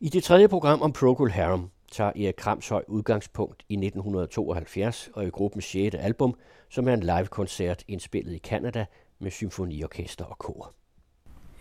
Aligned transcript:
I 0.00 0.08
det 0.08 0.24
tredje 0.24 0.48
program 0.48 0.82
om 0.82 0.92
Procol 0.92 1.30
Harum 1.30 1.70
tager 1.92 2.10
Erik 2.10 2.34
Kramshøj 2.34 2.84
udgangspunkt 2.88 3.64
i 3.68 3.74
1972 3.74 5.10
og 5.14 5.26
i 5.26 5.30
gruppens 5.30 5.64
6. 5.64 5.94
album, 5.94 6.34
som 6.70 6.88
er 6.88 6.94
en 6.94 7.00
live-koncert 7.00 7.84
indspillet 7.88 8.32
i 8.32 8.38
Kanada 8.38 8.86
med 9.18 9.30
symfoniorkester 9.30 10.24
og 10.24 10.38
kor. 10.38 10.72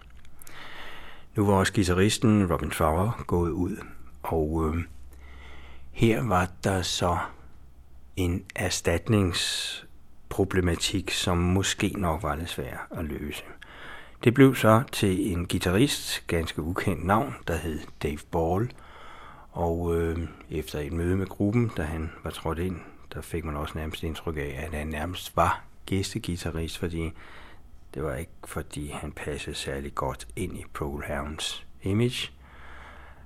Nu 1.34 1.46
var 1.46 1.54
også 1.54 1.72
guitaristen 1.72 2.52
Robin 2.52 2.70
Trower 2.70 3.24
gået 3.26 3.50
ud, 3.50 3.76
og 4.22 4.64
øh, 4.66 4.74
her 5.92 6.22
var 6.22 6.48
der 6.64 6.82
så 6.82 7.18
en 8.16 8.44
erstatningsproblematik, 8.54 11.10
som 11.10 11.38
måske 11.38 11.92
nok 11.96 12.22
var 12.22 12.34
lidt 12.34 12.50
svær 12.50 12.86
at 12.90 13.04
løse. 13.04 13.42
Det 14.24 14.34
blev 14.34 14.54
så 14.54 14.82
til 14.92 15.32
en 15.32 15.46
guitarist, 15.46 16.26
ganske 16.26 16.62
ukendt 16.62 17.04
navn, 17.04 17.34
der 17.48 17.56
hed 17.56 17.80
Dave 18.02 18.18
Ball, 18.30 18.70
og 19.56 19.96
øh, 19.96 20.18
efter 20.50 20.78
et 20.78 20.92
møde 20.92 21.16
med 21.16 21.26
gruppen, 21.26 21.70
da 21.76 21.82
han 21.82 22.10
var 22.24 22.30
trådt 22.30 22.58
ind, 22.58 22.76
der 23.14 23.20
fik 23.20 23.44
man 23.44 23.56
også 23.56 23.78
nærmest 23.78 24.02
indtryk 24.02 24.36
af, 24.36 24.66
at 24.66 24.78
han 24.78 24.86
nærmest 24.86 25.36
var 25.36 25.64
gæstegitarrist, 25.86 26.78
fordi 26.78 27.12
det 27.94 28.02
var 28.02 28.14
ikke 28.14 28.32
fordi 28.44 28.88
han 28.88 29.12
passede 29.12 29.56
særlig 29.56 29.94
godt 29.94 30.28
ind 30.36 30.58
i 30.58 30.64
Procol 30.74 31.04
image. 31.82 32.32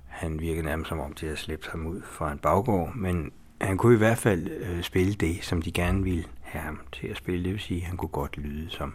Han 0.07 0.39
virkede 0.39 0.65
nærmest 0.65 0.89
som 0.89 0.99
om 0.99 1.13
de 1.13 1.25
havde 1.25 1.37
slæbt 1.37 1.67
ham 1.67 1.87
ud 1.87 2.01
fra 2.01 2.31
en 2.31 2.37
baggård, 2.37 2.95
men 2.95 3.31
han 3.61 3.77
kunne 3.77 3.95
i 3.95 3.97
hvert 3.97 4.17
fald 4.17 4.47
øh, 4.47 4.81
spille 4.81 5.13
det, 5.13 5.43
som 5.43 5.61
de 5.61 5.71
gerne 5.71 6.03
ville 6.03 6.25
have 6.41 6.63
ham 6.63 6.79
til 6.91 7.07
at 7.07 7.17
spille. 7.17 7.43
Det 7.43 7.51
vil 7.51 7.59
sige, 7.59 7.81
at 7.81 7.87
han 7.87 7.97
kunne 7.97 8.09
godt 8.09 8.37
lyde 8.37 8.69
som 8.69 8.93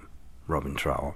Robin 0.51 0.77
Trower. 0.77 1.13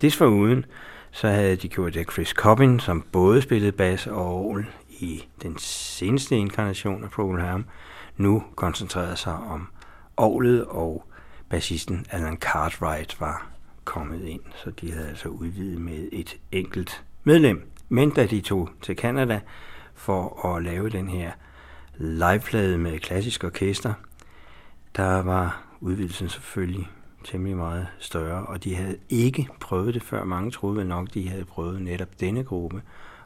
Desforuden 0.00 0.64
så 1.10 1.28
havde 1.28 1.56
de 1.56 1.68
gjort 1.68 1.94
det 1.94 2.12
Chris 2.12 2.28
Cobbin, 2.28 2.80
som 2.80 3.04
både 3.12 3.42
spillede 3.42 3.72
bas 3.72 4.06
og 4.06 4.34
orgel 4.34 4.66
i 5.00 5.28
den 5.42 5.58
seneste 5.58 6.36
inkarnation 6.36 7.04
af 7.04 7.10
Procol 7.10 7.40
Harum, 7.40 7.64
nu 8.16 8.44
koncentrerede 8.54 9.16
sig 9.16 9.34
om 9.34 9.68
orglet, 10.16 10.64
og 10.64 11.04
bassisten 11.50 12.06
Alan 12.10 12.36
Cartwright 12.36 13.20
var 13.20 13.46
kommet 13.84 14.24
ind, 14.24 14.40
så 14.54 14.70
de 14.70 14.92
havde 14.92 15.08
altså 15.08 15.28
udvidet 15.28 15.80
med 15.80 16.08
et 16.12 16.36
enkelt 16.52 17.04
medlem. 17.24 17.70
Men 17.88 18.10
da 18.10 18.26
de 18.26 18.40
tog 18.40 18.70
til 18.82 18.96
Canada 18.96 19.40
for 19.94 20.46
at 20.46 20.62
lave 20.62 20.90
den 20.90 21.08
her 21.08 21.32
liveplade 21.96 22.78
med 22.78 22.98
klassisk 22.98 23.44
orkester, 23.44 23.94
der 24.96 25.22
var 25.22 25.62
udvidelsen 25.80 26.28
selvfølgelig 26.28 26.88
temmelig 27.24 27.56
meget 27.56 27.86
større, 27.98 28.46
og 28.46 28.64
de 28.64 28.74
havde 28.74 28.96
ikke 29.08 29.48
prøvet 29.60 29.94
det 29.94 30.02
før. 30.02 30.24
Mange 30.24 30.50
troede 30.50 30.76
vel 30.76 30.86
nok, 30.86 31.14
de 31.14 31.28
havde 31.28 31.44
prøvet 31.44 31.82
netop 31.82 32.20
denne 32.20 32.44
gruppe 32.44 32.82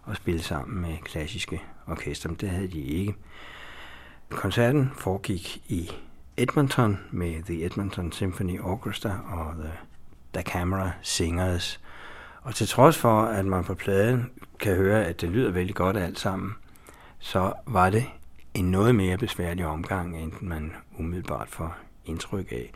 at 0.09 0.17
spille 0.17 0.43
sammen 0.43 0.81
med 0.81 0.97
klassiske 1.05 1.62
orkester, 1.87 2.29
men 2.29 2.39
det 2.41 2.48
havde 2.51 2.69
de 2.69 2.81
ikke. 2.81 3.15
Koncerten 4.31 4.91
foregik 4.97 5.62
i 5.69 5.91
Edmonton 6.37 6.98
med 7.11 7.43
The 7.43 7.65
Edmonton 7.65 8.12
Symphony 8.12 8.61
Orchestra 8.61 9.21
og 9.28 9.55
The, 9.55 9.73
The 10.34 10.43
Camera 10.43 10.91
Singers. 11.03 11.81
Og 12.43 12.55
til 12.55 12.69
trods 12.69 12.98
for, 12.98 13.23
at 13.23 13.47
man 13.47 13.65
på 13.65 13.75
pladen 13.75 14.31
kan 14.59 14.77
høre, 14.77 15.05
at 15.05 15.21
det 15.21 15.28
lyder 15.28 15.50
vældig 15.50 15.75
godt 15.75 15.97
alt 15.97 16.19
sammen, 16.19 16.53
så 17.19 17.53
var 17.67 17.91
det 17.91 18.05
en 18.55 18.71
noget 18.71 18.94
mere 18.94 19.19
besværlig 19.19 19.67
omgang, 19.67 20.22
end 20.22 20.32
man 20.41 20.72
umiddelbart 20.99 21.49
får 21.49 21.77
indtryk 22.05 22.53
af. 22.53 22.72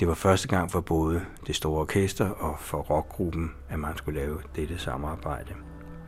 Det 0.00 0.08
var 0.08 0.14
første 0.14 0.48
gang 0.48 0.70
for 0.70 0.80
både 0.80 1.24
det 1.46 1.56
store 1.56 1.80
orkester 1.80 2.30
og 2.30 2.58
for 2.58 2.78
rockgruppen, 2.78 3.52
at 3.68 3.78
man 3.78 3.96
skulle 3.96 4.20
lave 4.20 4.42
dette 4.56 4.78
samarbejde. 4.78 5.54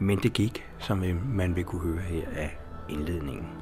Men 0.03 0.19
det 0.19 0.33
gik, 0.33 0.65
som 0.79 1.05
øh, 1.05 1.37
man 1.37 1.57
vil 1.57 1.65
kunne 1.65 1.81
høre 1.81 2.01
her 2.01 2.27
af 2.37 2.59
indledningen. 2.89 3.62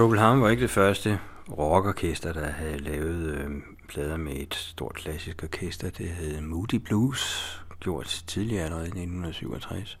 Procol 0.00 0.18
Harum 0.18 0.40
var 0.40 0.48
ikke 0.48 0.62
det 0.62 0.70
første 0.70 1.18
rockorkester, 1.58 2.32
der 2.32 2.46
havde 2.46 2.78
lavet 2.78 3.34
øh, 3.34 3.50
plader 3.88 4.16
med 4.16 4.32
et 4.36 4.54
stort 4.54 4.94
klassisk 4.94 5.42
orkester. 5.42 5.90
Det 5.90 6.08
hed 6.08 6.40
Moody 6.40 6.74
Blues, 6.74 7.64
gjort 7.80 8.22
tidligere 8.26 8.64
allerede 8.64 8.84
i 8.84 8.88
1967. 8.88 9.98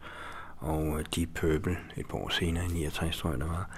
Og 0.58 0.98
øh, 0.98 1.04
Deep 1.16 1.28
Purple 1.34 1.76
et 1.96 2.06
par 2.06 2.18
år 2.18 2.28
senere, 2.28 2.64
i 2.64 2.68
69 2.68 3.18
tror 3.18 3.30
jeg, 3.30 3.40
der 3.40 3.46
var. 3.46 3.70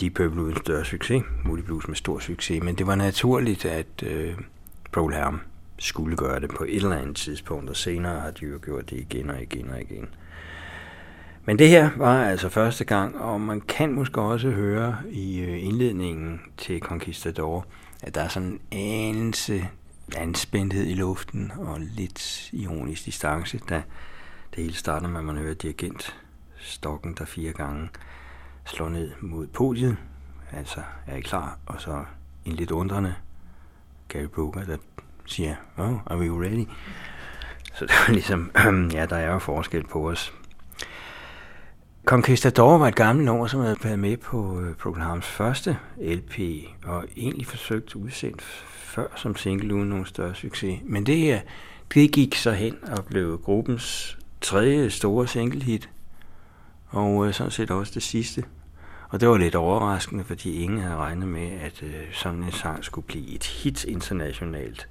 Deep 0.00 0.14
Purple 0.14 0.42
uden 0.42 0.56
større 0.56 0.84
succes, 0.84 1.22
Moody 1.44 1.60
Blues 1.60 1.88
med 1.88 1.96
stor 1.96 2.18
succes, 2.18 2.62
men 2.62 2.74
det 2.74 2.86
var 2.86 2.94
naturligt, 2.94 3.64
at 3.64 4.02
øh, 4.02 4.34
Procol 4.92 5.14
Harum 5.14 5.40
skulle 5.78 6.16
gøre 6.16 6.40
det 6.40 6.50
på 6.50 6.64
et 6.64 6.76
eller 6.76 6.96
andet 6.96 7.16
tidspunkt, 7.16 7.70
og 7.70 7.76
senere 7.76 8.20
har 8.20 8.30
de 8.30 8.46
jo 8.46 8.58
gjort 8.64 8.90
det 8.90 8.96
igen 8.96 9.30
og 9.30 9.42
igen 9.42 9.70
og 9.70 9.80
igen. 9.80 10.08
Men 11.44 11.58
det 11.58 11.68
her 11.68 11.90
var 11.96 12.24
altså 12.24 12.48
første 12.48 12.84
gang, 12.84 13.20
og 13.20 13.40
man 13.40 13.60
kan 13.60 13.92
måske 13.92 14.20
også 14.20 14.50
høre 14.50 14.96
i 15.10 15.40
øh, 15.40 15.64
indledningen 15.64 16.40
til 16.56 16.80
Conquistador, 16.80 17.66
at 18.02 18.14
der 18.14 18.20
er 18.20 18.28
sådan 18.28 18.60
en 18.70 19.16
anelse 19.16 19.68
anspændthed 20.16 20.86
i 20.86 20.94
luften 20.94 21.52
og 21.58 21.80
lidt 21.80 22.50
ironisk 22.52 23.04
distance, 23.04 23.60
da 23.68 23.82
det 24.54 24.62
hele 24.62 24.74
starter 24.74 25.08
med, 25.08 25.18
at 25.18 25.24
man 25.24 25.36
hører 25.36 25.54
dirigent 25.54 26.16
stokken, 26.58 27.14
der 27.18 27.24
fire 27.24 27.52
gange 27.52 27.88
slår 28.64 28.88
ned 28.88 29.10
mod 29.20 29.46
podiet. 29.46 29.96
Altså, 30.52 30.80
er 31.06 31.16
I 31.16 31.20
klar? 31.20 31.58
Og 31.66 31.80
så 31.80 32.04
en 32.44 32.52
lidt 32.52 32.70
undrende 32.70 33.14
Gary 34.08 34.26
Brooker, 34.26 34.64
der 34.64 34.76
siger, 35.26 35.54
oh, 35.76 35.96
are 36.06 36.18
we 36.18 36.44
ready? 36.44 36.66
Så 37.74 37.86
det 37.86 37.94
var 38.06 38.12
ligesom, 38.12 38.50
ja, 38.96 39.06
der 39.06 39.16
er 39.16 39.32
jo 39.32 39.38
forskel 39.38 39.86
på 39.86 40.10
os. 40.10 40.32
Conquistador 42.04 42.78
var 42.78 42.88
et 42.88 42.94
gammelt 42.94 43.26
nummer, 43.26 43.46
som 43.46 43.60
havde 43.60 43.76
været 43.82 43.98
med 43.98 44.16
på 44.16 44.62
uh, 44.86 45.22
første 45.22 45.78
LP, 46.00 46.38
og 46.84 47.04
egentlig 47.16 47.46
forsøgt 47.46 47.96
udsendt 47.96 48.42
før 48.42 49.06
som 49.16 49.36
single 49.36 49.74
uden 49.74 49.88
nogen 49.88 50.06
større 50.06 50.34
succes. 50.34 50.80
Men 50.84 51.06
det 51.06 51.16
her, 51.16 51.40
det 51.94 52.12
gik 52.12 52.34
så 52.34 52.50
hen 52.52 52.76
og 52.82 53.04
blev 53.04 53.40
gruppens 53.44 54.18
tredje 54.40 54.90
store 54.90 55.26
single 55.26 55.62
hit, 55.62 55.90
og 56.88 57.14
uh, 57.14 57.32
sådan 57.32 57.50
set 57.50 57.70
også 57.70 57.92
det 57.94 58.02
sidste. 58.02 58.44
Og 59.08 59.20
det 59.20 59.28
var 59.28 59.36
lidt 59.36 59.54
overraskende, 59.54 60.24
fordi 60.24 60.62
ingen 60.62 60.78
havde 60.78 60.96
regnet 60.96 61.28
med, 61.28 61.50
at 61.50 61.82
øh, 61.82 61.94
sådan 62.12 62.42
en 62.42 62.52
sang 62.52 62.84
skulle 62.84 63.06
blive 63.06 63.34
et 63.34 63.44
hit 63.44 63.84
internationalt 63.84 64.88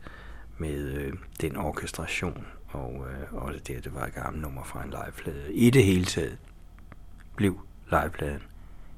med 0.57 1.11
den 1.41 1.57
orkestration, 1.57 2.45
og 2.67 3.05
øh, 3.09 3.43
også 3.43 3.59
det, 3.67 3.73
at 3.73 3.83
det 3.83 3.95
var 3.95 4.05
et 4.05 4.13
gammelt 4.13 4.41
nummer 4.41 4.63
fra 4.63 4.83
en 4.83 4.89
liveplade. 4.89 5.53
I 5.53 5.69
det 5.69 5.83
hele 5.83 6.05
taget 6.05 6.37
blev 7.41 7.59
livepladen 7.91 8.41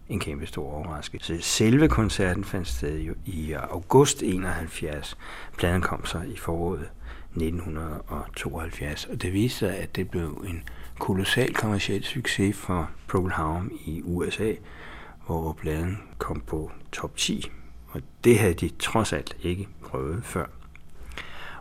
en 0.10 0.20
kæmpe 0.20 0.46
stor 0.46 0.72
overraskelse. 0.72 1.42
Selve 1.42 1.90
koncerten 1.90 2.44
fandt 2.44 2.68
sted 2.68 3.00
jo 3.00 3.14
i 3.26 3.52
august 3.52 4.24
71. 4.24 5.18
Pladen 5.58 5.82
kom 5.82 6.06
så 6.06 6.22
i 6.22 6.38
foråret 6.38 6.90
1972, 7.36 9.06
og 9.06 9.22
det 9.22 9.34
viste 9.34 9.60
sig, 9.60 9.78
at 9.78 9.96
det 9.96 10.10
blev 10.10 10.46
en 10.48 10.64
kolossal 11.00 11.54
kommersiel 11.54 12.04
succes 12.04 12.56
for 12.56 12.90
Pearl 13.08 13.32
Harum 13.32 13.72
i 13.86 14.02
USA, 14.02 14.54
hvor 15.26 15.54
pladen 15.54 15.98
kom 16.18 16.44
på 16.48 16.72
top 16.92 17.18
10, 17.18 17.52
og 17.88 18.02
det 18.24 18.40
havde 18.40 18.54
de 18.54 18.70
trods 18.80 19.14
alt 19.14 19.38
ikke 19.42 19.68
prøvet 19.84 20.26
før. 20.26 20.46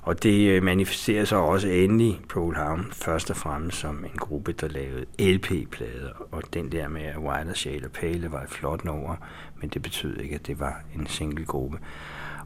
Og 0.03 0.23
det 0.23 0.49
øh, 0.49 0.63
manifesterer 0.63 1.25
sig 1.25 1.39
også 1.39 1.69
endelig 1.69 2.21
Procol 2.29 2.55
Harum 2.55 2.91
først 2.93 3.31
og 3.31 3.37
fremmest 3.37 3.79
som 3.79 4.05
en 4.05 4.19
gruppe, 4.19 4.53
der 4.53 4.69
lavede 4.69 5.05
LP-plader, 5.19 6.13
og 6.33 6.43
den 6.55 6.73
der 6.73 6.89
med 6.89 7.17
White 7.19 7.55
Shade 7.55 7.85
og 7.85 7.91
Pale 7.91 8.33
var 8.33 8.43
et 8.43 8.51
flot 8.51 8.85
nummer, 8.85 9.17
men 9.61 9.71
det 9.71 9.83
betød 9.83 10.17
ikke, 10.17 10.35
at 10.35 10.47
det 10.47 10.61
var 10.61 10.83
en 10.99 11.07
single 11.07 11.45
gruppe. 11.45 11.79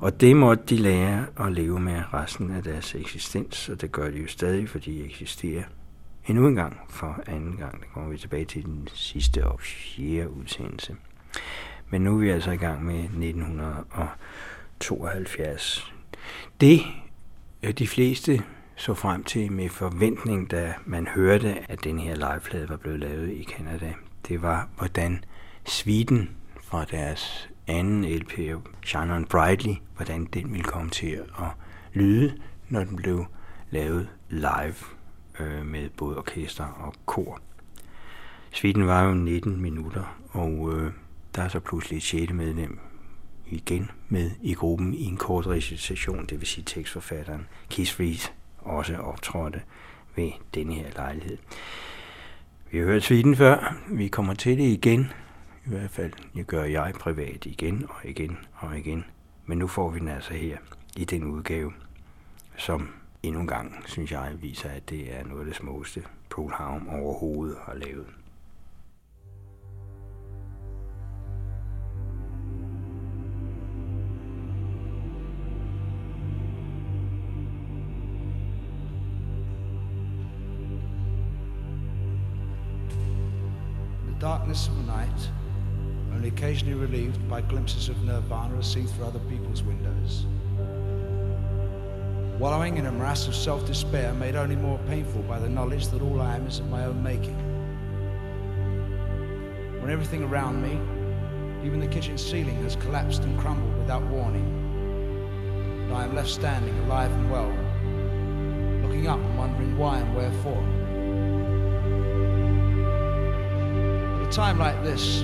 Og 0.00 0.20
det 0.20 0.36
måtte 0.36 0.64
de 0.68 0.76
lære 0.76 1.26
at 1.40 1.52
leve 1.52 1.80
med 1.80 2.02
resten 2.14 2.50
af 2.50 2.62
deres 2.62 2.94
eksistens, 2.94 3.68
og 3.68 3.80
det 3.80 3.92
gør 3.92 4.10
de 4.10 4.18
jo 4.18 4.28
stadig, 4.28 4.68
for 4.68 4.78
de 4.78 5.04
eksisterer 5.04 5.62
endnu 6.26 6.48
en 6.48 6.54
gang 6.54 6.80
for 6.88 7.20
anden 7.26 7.56
gang. 7.56 7.80
Der 7.80 7.86
kommer 7.94 8.10
vi 8.10 8.18
tilbage 8.18 8.44
til 8.44 8.64
den 8.64 8.88
sidste 8.94 9.46
og 9.46 9.60
fjerde 9.60 10.30
udsendelse. 10.30 10.96
Men 11.90 12.02
nu 12.02 12.14
er 12.14 12.18
vi 12.20 12.30
altså 12.30 12.50
i 12.50 12.56
gang 12.56 12.84
med 12.84 12.98
1972. 12.98 15.92
Det 16.60 16.80
de 17.72 17.88
fleste 17.88 18.42
så 18.76 18.94
frem 18.94 19.24
til 19.24 19.52
med 19.52 19.68
forventning, 19.68 20.50
da 20.50 20.74
man 20.84 21.06
hørte, 21.06 21.70
at 21.70 21.84
den 21.84 21.98
her 21.98 22.14
liveplade 22.14 22.68
var 22.68 22.76
blevet 22.76 23.00
lavet 23.00 23.30
i 23.30 23.44
Canada, 23.44 23.92
det 24.28 24.42
var, 24.42 24.68
hvordan 24.78 25.24
sviten 25.64 26.30
fra 26.62 26.84
deres 26.84 27.48
anden 27.66 28.04
LP, 28.04 28.32
Shine 28.84 29.14
On 29.14 29.24
Brightly, 29.24 29.74
hvordan 29.96 30.24
den 30.24 30.52
ville 30.52 30.64
komme 30.64 30.90
til 30.90 31.10
at 31.38 31.48
lyde, 31.92 32.34
når 32.68 32.84
den 32.84 32.96
blev 32.96 33.24
lavet 33.70 34.08
live 34.28 34.74
øh, 35.40 35.66
med 35.66 35.88
både 35.96 36.18
orkester 36.18 36.64
og 36.64 36.94
kor. 37.06 37.40
Sviten 38.50 38.86
var 38.86 39.02
jo 39.02 39.14
19 39.14 39.60
minutter, 39.60 40.18
og 40.30 40.72
øh, 40.72 40.92
der 41.34 41.42
er 41.42 41.48
så 41.48 41.60
pludselig 41.60 41.96
et 41.96 42.02
6. 42.02 42.32
medlem 42.32 42.78
igen 43.50 43.90
med 44.08 44.30
i 44.42 44.54
gruppen 44.54 44.94
i 44.94 45.04
en 45.04 45.16
kort 45.16 45.46
recitation, 45.46 46.26
det 46.26 46.40
vil 46.40 46.48
sige 46.48 46.64
tekstforfatteren 46.64 47.46
Keith 47.70 48.00
Reed 48.00 48.32
også 48.58 48.96
optrådte 48.96 49.62
ved 50.16 50.30
denne 50.54 50.74
her 50.74 50.90
lejlighed. 50.96 51.38
Vi 52.70 52.78
har 52.78 52.84
hørt 52.84 53.02
sviten 53.02 53.36
før, 53.36 53.76
vi 53.88 54.08
kommer 54.08 54.34
til 54.34 54.58
det 54.58 54.64
igen, 54.64 55.12
i 55.66 55.68
hvert 55.68 55.90
fald 55.90 56.12
det 56.34 56.46
gør 56.46 56.64
jeg 56.64 56.92
privat 57.00 57.46
igen 57.46 57.86
og 57.88 58.10
igen 58.10 58.38
og 58.54 58.78
igen. 58.78 59.04
Men 59.46 59.58
nu 59.58 59.66
får 59.66 59.90
vi 59.90 59.98
den 59.98 60.08
altså 60.08 60.34
her 60.34 60.58
i 60.96 61.04
den 61.04 61.24
udgave, 61.24 61.72
som 62.56 62.88
endnu 63.22 63.40
en 63.40 63.46
gang, 63.46 63.82
synes 63.86 64.12
jeg, 64.12 64.32
viser, 64.40 64.68
at 64.68 64.90
det 64.90 65.16
er 65.16 65.24
noget 65.24 65.40
af 65.40 65.46
det 65.46 65.56
smukkeste 65.56 66.02
Paul 66.30 66.52
Harum 66.52 66.88
overhovedet 66.88 67.56
har 67.66 67.74
lavet. 67.74 68.06
Darkness 84.26 84.66
of 84.66 84.76
the 84.78 84.92
night, 84.92 85.30
only 86.12 86.26
occasionally 86.26 86.74
relieved 86.74 87.28
by 87.28 87.40
glimpses 87.40 87.88
of 87.88 88.02
nirvana 88.02 88.58
as 88.58 88.66
seen 88.72 88.84
through 88.84 89.04
other 89.04 89.20
people's 89.30 89.62
windows. 89.62 90.26
Wallowing 92.36 92.76
in 92.76 92.86
a 92.86 92.90
morass 92.90 93.28
of 93.28 93.36
self 93.36 93.64
despair 93.68 94.12
made 94.14 94.34
only 94.34 94.56
more 94.56 94.80
painful 94.88 95.22
by 95.22 95.38
the 95.38 95.48
knowledge 95.48 95.86
that 95.90 96.02
all 96.02 96.20
I 96.20 96.34
am 96.34 96.44
is 96.48 96.58
of 96.58 96.68
my 96.68 96.86
own 96.86 97.00
making. 97.04 97.38
When 99.80 99.92
everything 99.92 100.24
around 100.24 100.60
me, 100.60 100.72
even 101.64 101.78
the 101.78 101.86
kitchen 101.86 102.18
ceiling, 102.18 102.56
has 102.64 102.74
collapsed 102.74 103.22
and 103.22 103.38
crumbled 103.38 103.78
without 103.78 104.02
warning, 104.08 104.48
and 105.84 105.94
I 105.94 106.02
am 106.02 106.16
left 106.16 106.30
standing 106.30 106.76
alive 106.80 107.12
and 107.12 107.30
well, 107.30 107.52
looking 108.82 109.06
up 109.06 109.20
and 109.20 109.38
wondering 109.38 109.78
why 109.78 110.00
and 110.00 110.16
wherefore. 110.16 110.85
A 114.26 114.32
time 114.32 114.58
like 114.58 114.82
this, 114.82 115.22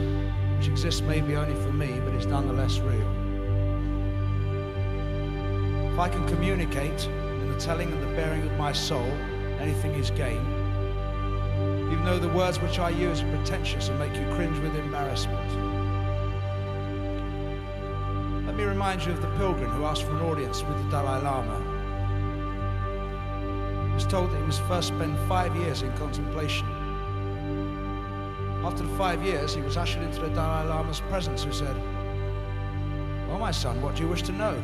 which 0.56 0.68
exists 0.68 1.00
maybe 1.00 1.34
only 1.34 1.56
for 1.62 1.72
me, 1.72 2.00
but 2.04 2.14
is 2.14 2.26
nonetheless 2.26 2.78
real. 2.78 3.00
If 5.92 5.98
I 5.98 6.08
can 6.08 6.26
communicate 6.28 7.06
in 7.06 7.52
the 7.52 7.58
telling 7.58 7.90
and 7.90 8.00
the 8.00 8.14
bearing 8.14 8.42
of 8.42 8.52
my 8.56 8.72
soul, 8.72 9.10
anything 9.58 9.92
is 9.94 10.10
gain. 10.10 10.40
Even 11.90 12.04
though 12.04 12.20
the 12.20 12.28
words 12.28 12.60
which 12.60 12.78
I 12.78 12.90
use 12.90 13.22
are 13.22 13.36
pretentious 13.36 13.88
and 13.88 13.98
make 13.98 14.14
you 14.14 14.24
cringe 14.34 14.58
with 14.60 14.74
embarrassment. 14.76 15.50
Let 18.46 18.56
me 18.56 18.64
remind 18.64 19.04
you 19.04 19.12
of 19.12 19.20
the 19.20 19.30
pilgrim 19.36 19.70
who 19.70 19.84
asked 19.84 20.04
for 20.04 20.12
an 20.12 20.22
audience 20.22 20.62
with 20.62 20.76
the 20.84 20.90
Dalai 20.90 21.22
Lama. 21.22 21.58
He 23.88 23.94
was 23.94 24.06
told 24.06 24.30
that 24.30 24.38
he 24.38 24.44
must 24.44 24.62
first 24.62 24.88
spend 24.88 25.18
five 25.28 25.56
years 25.56 25.82
in 25.82 25.92
contemplation 25.96 26.71
after 28.64 28.86
five 28.96 29.22
years, 29.24 29.54
he 29.54 29.60
was 29.60 29.76
ushered 29.76 30.02
into 30.02 30.20
the 30.20 30.28
Dalai 30.28 30.68
Lama's 30.68 31.00
presence, 31.00 31.42
who 31.42 31.52
said, 31.52 31.76
Well, 33.28 33.38
my 33.38 33.50
son, 33.50 33.82
what 33.82 33.96
do 33.96 34.02
you 34.02 34.08
wish 34.08 34.22
to 34.22 34.32
know? 34.32 34.54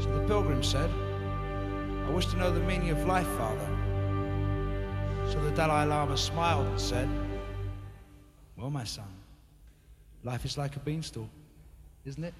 So 0.00 0.16
the 0.16 0.24
pilgrim 0.26 0.62
said, 0.62 0.90
I 2.06 2.10
wish 2.10 2.26
to 2.26 2.36
know 2.36 2.52
the 2.52 2.60
meaning 2.60 2.90
of 2.90 3.04
life, 3.06 3.26
Father. 3.38 3.66
So 5.30 5.40
the 5.40 5.50
Dalai 5.52 5.86
Lama 5.86 6.16
smiled 6.16 6.66
and 6.66 6.80
said, 6.80 7.08
Well, 8.56 8.70
my 8.70 8.84
son, 8.84 9.08
life 10.22 10.44
is 10.44 10.56
like 10.56 10.76
a 10.76 10.80
beanstalk, 10.80 11.28
isn't 12.04 12.22
it? 12.22 12.34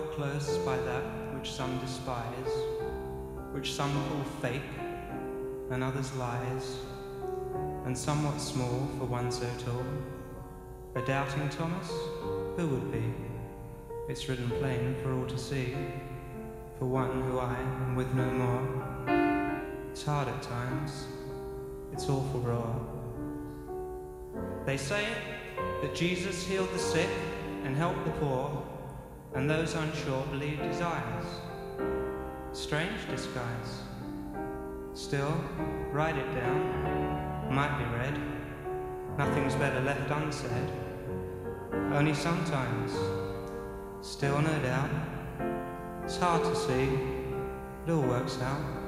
Close 0.00 0.58
by 0.58 0.76
that 0.76 1.02
which 1.34 1.52
some 1.52 1.78
despise, 1.78 2.52
which 3.52 3.72
some 3.72 3.92
call 3.92 4.24
fake, 4.40 4.62
and 5.70 5.82
others 5.84 6.14
lies, 6.16 6.76
and 7.84 7.96
somewhat 7.96 8.40
small 8.40 8.88
for 8.98 9.04
one 9.04 9.30
so 9.30 9.48
tall. 9.64 9.84
A 10.94 11.06
doubting 11.06 11.48
Thomas? 11.48 11.90
Who 12.56 12.68
would 12.68 12.92
be? 12.92 13.02
It's 14.08 14.28
written 14.28 14.50
plain 14.50 14.94
for 15.02 15.12
all 15.14 15.26
to 15.26 15.38
see, 15.38 15.74
for 16.78 16.86
one 16.86 17.22
who 17.22 17.38
I 17.38 17.54
am 17.58 17.96
with 17.96 18.12
no 18.14 18.24
more. 18.24 19.86
It's 19.90 20.04
hard 20.04 20.28
at 20.28 20.42
times, 20.42 21.06
it's 21.92 22.08
awful 22.08 22.40
raw. 22.40 22.74
They 24.64 24.76
say 24.76 25.06
that 25.82 25.94
Jesus 25.94 26.46
healed 26.46 26.72
the 26.72 26.78
sick 26.78 27.10
and 27.64 27.76
helped 27.76 28.04
the 28.04 28.10
poor, 28.12 28.62
and 29.34 29.48
those 29.48 29.74
unsure 29.74 30.24
believed 30.26 30.60
his 30.62 30.80
eyes. 30.80 31.24
Strange 32.52 33.08
disguise. 33.08 33.80
Still, 34.94 35.34
write 35.90 36.16
it 36.16 36.34
down. 36.34 37.54
Might 37.54 37.78
be 37.78 37.84
read. 37.96 38.20
Nothing's 39.16 39.54
better 39.54 39.80
left 39.80 40.10
unsaid. 40.10 40.70
Only 41.92 42.14
sometimes. 42.14 42.92
Still, 44.02 44.40
no 44.40 44.58
doubt. 44.60 44.90
It's 46.04 46.16
hard 46.16 46.42
to 46.42 46.54
see. 46.56 46.88
It 47.86 47.90
all 47.90 48.02
works 48.02 48.38
out. 48.42 48.81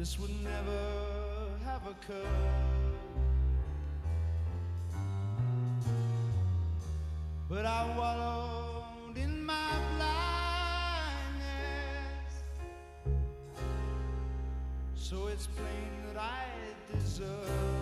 this 0.00 0.18
would 0.18 0.30
never 0.42 0.80
have 1.62 1.86
occurred. 1.86 2.26
But 7.50 7.66
I 7.66 7.94
wallowed 7.98 9.18
in 9.18 9.44
my 9.44 9.72
blindness, 9.92 11.50
so 14.94 15.26
it's 15.26 15.48
plain 15.48 15.90
that 16.06 16.16
I 16.18 16.46
deserve. 16.94 17.79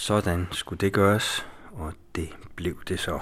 Sådan 0.00 0.46
skulle 0.52 0.78
det 0.78 0.92
gøres, 0.92 1.46
og 1.72 1.92
det 2.14 2.28
blev 2.56 2.76
det 2.88 3.00
så. 3.00 3.20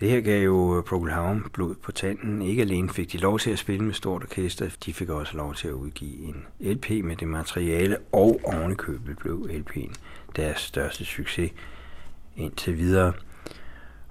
Det 0.00 0.10
her 0.10 0.20
gav 0.20 0.44
jo 0.44 0.78
øh, 0.78 0.84
Procol 0.84 1.10
Harum 1.10 1.50
blod 1.52 1.74
på 1.74 1.92
tanden. 1.92 2.42
Ikke 2.42 2.62
alene 2.62 2.90
fik 2.90 3.12
de 3.12 3.18
lov 3.18 3.38
til 3.38 3.50
at 3.50 3.58
spille 3.58 3.84
med 3.84 3.94
stort 3.94 4.22
orkester, 4.22 4.70
de 4.86 4.94
fik 4.94 5.08
også 5.08 5.36
lov 5.36 5.54
til 5.54 5.68
at 5.68 5.74
udgive 5.74 6.16
en 6.16 6.46
LP 6.60 6.90
med 6.90 7.16
det 7.16 7.28
materiale, 7.28 7.98
og 8.12 8.40
ovenikøbet 8.44 9.18
blev 9.18 9.50
LP'en 9.50 9.94
deres 10.36 10.60
største 10.60 11.04
succes 11.04 11.52
indtil 12.36 12.78
videre. 12.78 13.12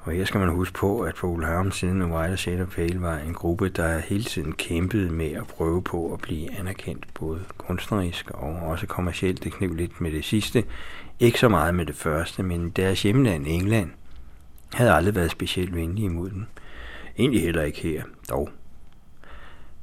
Og 0.04 0.12
her 0.12 0.26
skal 0.26 0.40
man 0.40 0.50
huske 0.50 0.74
på, 0.74 1.02
at 1.02 1.16
Procol 1.16 1.44
Harum 1.44 1.72
siden 1.72 2.12
White 2.12 2.38
Shade 2.38 2.62
of 2.62 2.68
Pale 2.68 3.02
var 3.02 3.18
en 3.18 3.34
gruppe, 3.34 3.70
der 3.70 4.00
hele 4.00 4.24
tiden 4.24 4.52
kæmpede 4.52 5.12
med 5.12 5.32
at 5.32 5.48
prøve 5.48 5.82
på 5.82 6.14
at 6.14 6.20
blive 6.20 6.60
anerkendt 6.60 7.06
både 7.14 7.40
kunstnerisk 7.58 8.32
og 8.32 8.56
også 8.56 8.88
kommercielt. 8.88 9.44
Det 9.44 9.54
kniv 9.54 9.74
lidt 9.74 10.02
med 10.02 10.12
det 10.12 10.26
sidste. 10.26 10.64
Ikke 11.20 11.40
så 11.40 11.50
meget 11.50 11.76
med 11.76 11.86
det 11.86 11.96
første, 11.96 12.44
men 12.44 12.70
deres 12.70 13.04
hjemland 13.04 13.48
England 13.48 13.90
havde 14.74 14.94
aldrig 14.94 15.16
været 15.16 15.32
specielt 15.32 15.76
venlige 15.76 16.06
imod 16.06 16.30
dem. 16.30 16.46
Egentlig 17.18 17.42
heller 17.42 17.64
ikke 17.64 17.82
her, 17.82 18.04
dog. 18.30 18.50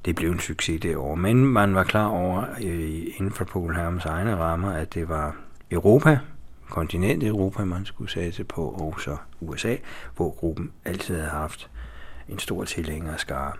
Det 0.05 0.17
blev 0.17 0.31
en 0.31 0.41
succes 0.41 0.81
det 0.81 0.97
år, 0.97 1.15
men 1.15 1.47
man 1.47 1.75
var 1.75 1.85
klar 1.85 2.07
over 2.07 2.45
øh, 2.65 3.03
inden 3.17 3.33
for 3.33 3.45
Paul 3.45 3.75
Harums 3.75 4.05
egne 4.05 4.37
rammer, 4.37 4.73
at 4.73 4.95
det 4.95 5.09
var 5.09 5.37
Europa, 5.71 6.19
kontinent 6.71 7.23
Europa, 7.23 7.65
man 7.65 7.87
skulle 7.87 8.11
satse 8.11 8.45
på, 8.45 8.69
og 8.69 9.01
så 9.01 9.17
USA, 9.41 9.77
hvor 10.17 10.31
gruppen 10.31 10.73
altid 10.85 11.15
havde 11.15 11.31
haft 11.31 11.71
en 12.29 12.39
stor 12.39 12.65
tilhængerskare. 12.65 13.53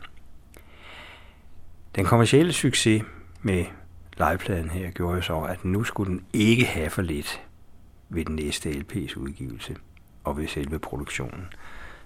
Den 1.95 2.05
kommercielle 2.05 2.53
succes 2.53 3.03
med 3.43 3.65
livepladen 4.19 4.71
her 4.71 4.91
gjorde 4.91 5.23
så, 5.23 5.41
at 5.41 5.65
nu 5.65 5.85
skulle 5.85 6.13
den 6.13 6.25
ikke 6.33 6.65
have 6.65 6.91
for 6.91 7.03
lidt 7.03 7.43
ved 8.09 8.25
den 8.25 8.37
næste 8.37 8.71
LP's 8.71 9.17
udgivelse 9.17 9.77
og 10.25 10.37
ved 10.37 10.49
selve 10.49 10.79
produktionen. 10.79 11.47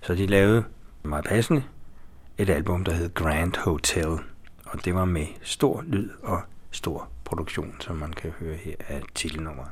Så 0.03 0.15
de 0.15 0.27
lavede 0.27 0.65
meget 1.03 1.25
passende 1.25 1.65
et 2.39 2.51
album, 2.51 2.85
der 2.85 2.93
hed 2.93 3.15
Grand 3.15 3.57
Hotel, 3.57 4.19
og 4.65 4.85
det 4.85 4.95
var 4.95 5.05
med 5.05 5.27
stor 5.43 5.85
lyd 5.87 6.11
og 6.23 6.43
stor 6.71 7.09
produktion, 7.25 7.77
som 7.81 7.97
man 7.97 8.13
kan 8.13 8.31
høre 8.31 8.57
her 8.57 8.75
af 8.89 9.03
titelnummeret. 9.15 9.69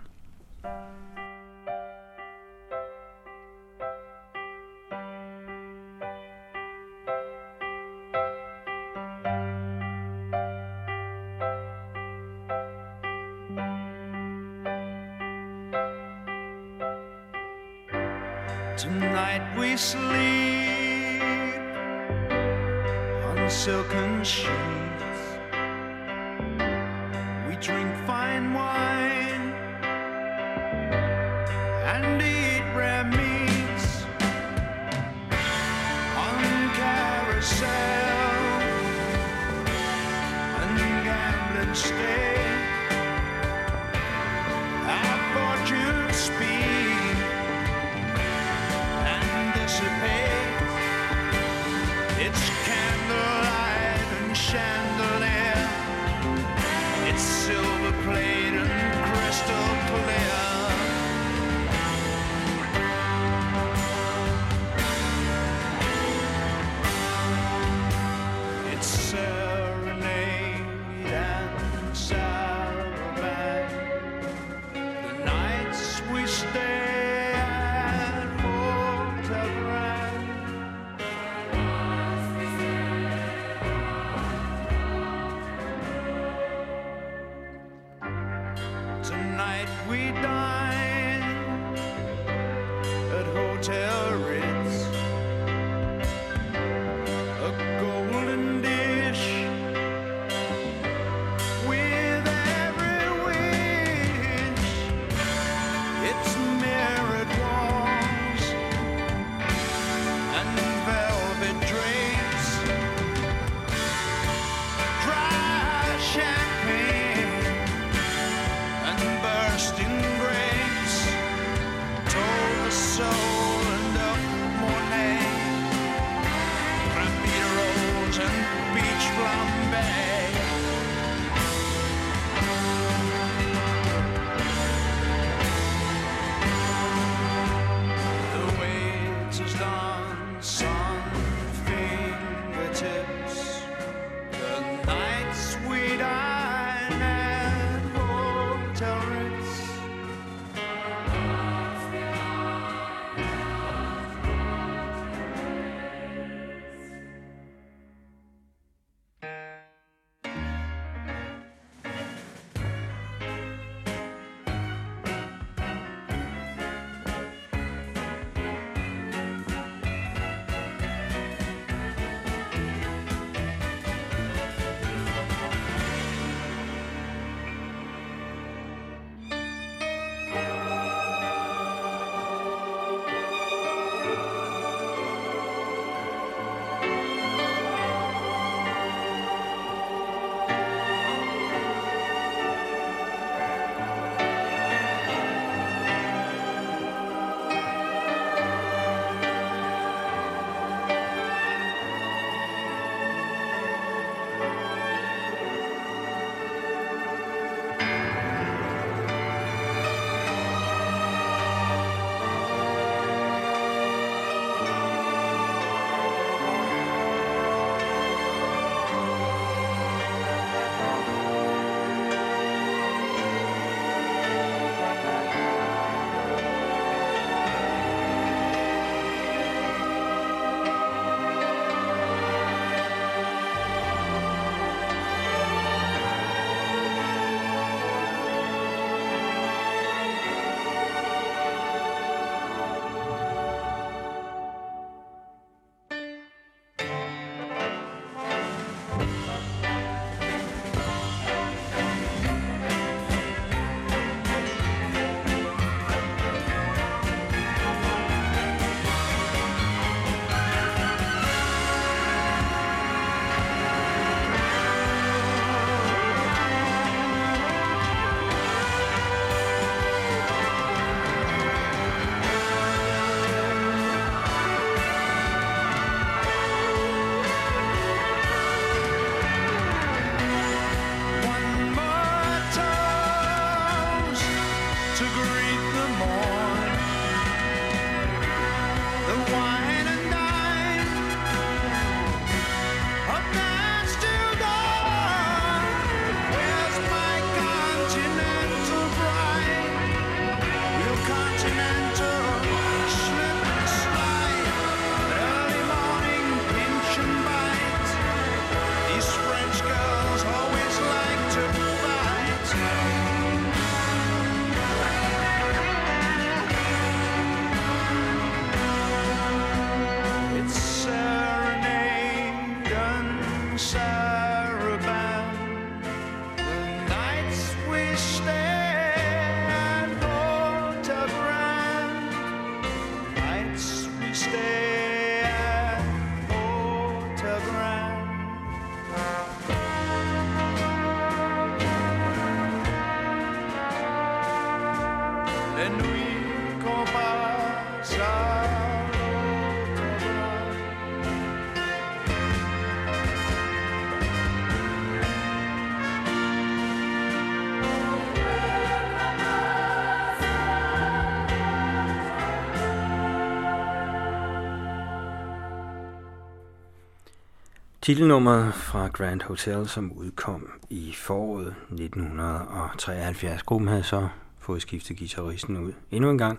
Titelnummeret 367.82 368.54
fra 368.54 368.88
Grand 368.88 369.22
Hotel, 369.22 369.68
som 369.68 369.92
udkom 369.92 370.50
i 370.70 370.92
foråret 370.96 371.54
1973. 371.70 373.42
Gruppen 373.42 373.68
havde 373.68 373.82
så 373.82 374.08
fået 374.38 374.62
skiftet 374.62 374.98
guitaristen 374.98 375.56
ud 375.56 375.72
endnu 375.90 376.10
en 376.10 376.18
gang. 376.18 376.38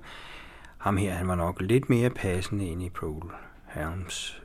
Ham 0.77 0.97
her, 0.97 1.13
han 1.13 1.27
var 1.27 1.35
nok 1.35 1.61
lidt 1.61 1.89
mere 1.89 2.09
passende 2.09 2.67
ind 2.67 2.83
i 2.83 2.89
Paul 2.89 3.31
Helms 3.67 4.41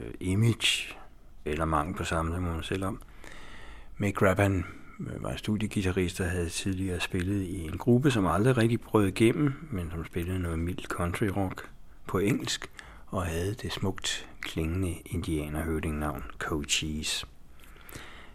øh, 0.00 0.10
image, 0.20 0.96
eller 1.44 1.64
mangel 1.64 1.96
på 1.96 2.04
samme, 2.04 2.40
må 2.40 2.52
man 2.52 2.62
selv 2.62 2.84
om. 2.84 3.02
Mick 3.96 4.16
Grabban 4.16 4.64
øh, 5.00 5.22
var 5.22 5.36
studiegitarrist, 5.36 6.20
og 6.20 6.30
havde 6.30 6.48
tidligere 6.48 7.00
spillet 7.00 7.42
i 7.42 7.64
en 7.64 7.78
gruppe, 7.78 8.10
som 8.10 8.26
aldrig 8.26 8.56
rigtig 8.56 8.80
brød 8.80 9.06
igennem, 9.06 9.52
men 9.70 9.90
som 9.90 10.04
spillede 10.04 10.38
noget 10.38 10.58
mild 10.58 10.84
country 10.84 11.26
rock 11.26 11.70
på 12.06 12.18
engelsk, 12.18 12.70
og 13.12 13.26
havde 13.26 13.54
det 13.54 13.72
smukt 13.72 14.28
klingende 14.40 14.94
indianerhøvdingnavn 15.06 16.24
Cochise. 16.38 17.26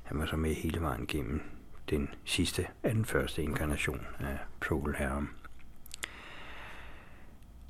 Han 0.04 0.20
var 0.20 0.26
så 0.26 0.36
med 0.36 0.54
hele 0.54 0.82
vejen 0.82 1.08
gennem 1.08 1.42
den 1.90 2.10
sidste 2.26 2.68
af 2.84 2.94
den 2.94 3.06
første 3.06 3.44
inkarnation 3.44 4.08
af 4.20 4.38
Procol 4.60 4.96
Harum. 4.96 5.30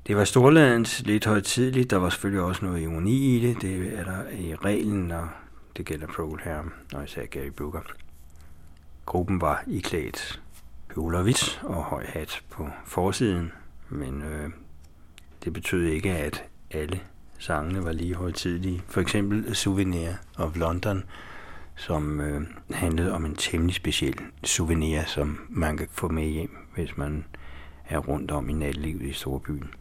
Det 0.06 0.16
var 0.16 0.24
storladens 0.24 1.02
lidt 1.06 1.26
højtidligt. 1.26 1.90
Der 1.90 1.96
var 1.96 2.10
selvfølgelig 2.10 2.42
også 2.42 2.64
noget 2.64 2.82
ironi 2.82 3.36
i 3.36 3.46
det. 3.46 3.62
Det 3.62 3.98
er 3.98 4.04
der 4.04 4.28
i 4.28 4.54
reglen, 4.54 5.06
når 5.06 5.32
det 5.76 5.86
gælder 5.86 6.06
Procol 6.06 6.40
Harum, 6.40 6.72
og 6.94 7.04
især 7.04 7.26
Gary 7.26 7.46
Booker. 7.46 7.80
Gruppen 9.06 9.40
var 9.40 9.64
iklædt 9.66 10.42
kjole 10.88 11.16
og 11.16 11.22
hvidt 11.22 11.60
og 11.64 11.84
høj 11.84 12.06
hat 12.06 12.42
på 12.50 12.68
forsiden, 12.84 13.52
men 13.88 14.22
øh, 14.22 14.50
det 15.44 15.52
betød 15.52 15.84
ikke, 15.84 16.10
at 16.10 16.44
alle 16.70 17.00
sangene 17.38 17.84
var 17.84 17.92
lige 17.92 18.14
højtidlige. 18.14 18.82
For 18.88 19.00
eksempel 19.00 19.54
Souvenir 19.54 20.10
of 20.38 20.56
London, 20.56 21.04
som 21.76 22.20
øh, 22.20 22.42
handlede 22.70 23.12
om 23.12 23.24
en 23.24 23.34
temmelig 23.34 23.74
speciel 23.74 24.16
souvenir, 24.44 25.04
som 25.06 25.40
man 25.48 25.76
kan 25.76 25.88
få 25.92 26.08
med 26.08 26.26
hjem, 26.26 26.56
hvis 26.74 26.96
man 26.96 27.24
er 27.88 27.98
rundt 27.98 28.30
om 28.30 28.48
i 28.48 28.52
nattelivet 28.52 29.02
i 29.02 29.12
Storbyen. 29.12 29.74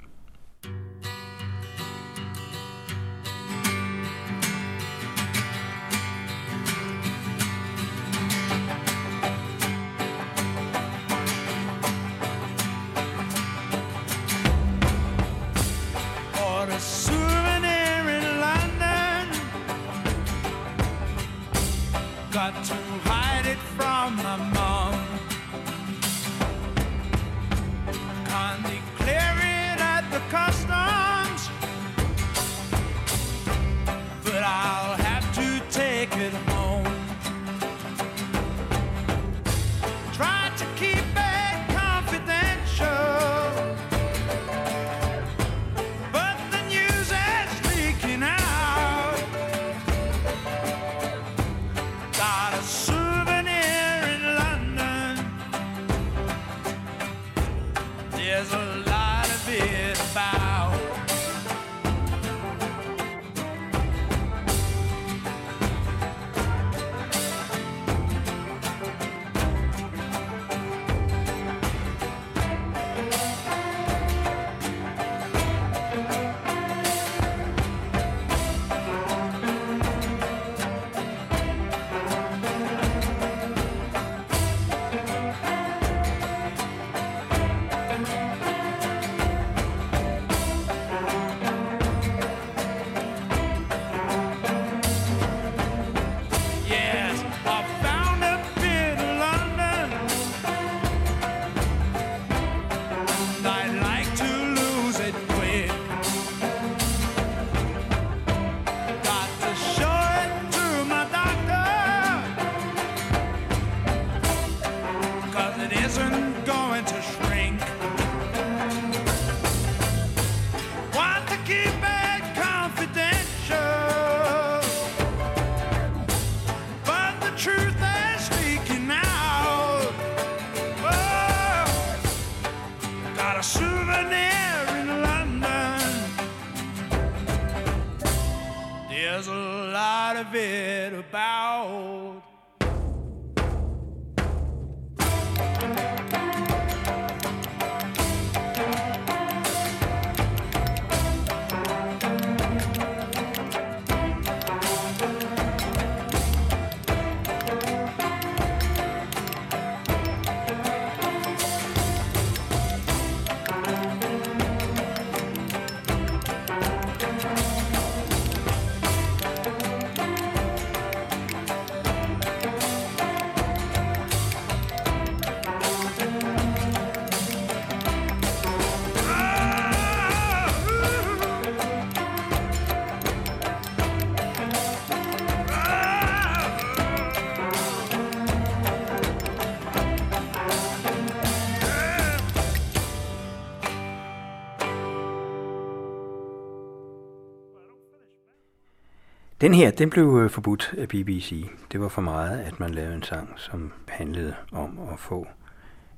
Den 199.47 199.53
her, 199.53 199.71
den 199.71 199.89
blev 199.89 200.19
øh, 200.23 200.29
forbudt 200.29 200.73
af 200.77 200.87
BBC. 200.87 201.49
Det 201.71 201.81
var 201.81 201.87
for 201.87 202.01
meget, 202.01 202.39
at 202.39 202.59
man 202.59 202.69
lavede 202.69 202.95
en 202.95 203.03
sang, 203.03 203.29
som 203.37 203.71
handlede 203.87 204.35
om 204.51 204.79
at 204.91 204.99
få 204.99 205.27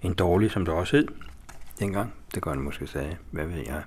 en 0.01 0.13
dårlig, 0.13 0.51
som 0.51 0.65
det 0.65 0.73
også 0.73 0.97
hed 0.97 1.07
dengang. 1.79 2.13
Det 2.35 2.43
gør 2.43 2.53
den 2.53 2.63
måske 2.63 2.87
stadig. 2.87 3.17
Hvad 3.31 3.45
ved 3.45 3.57
jeg? 3.65 3.81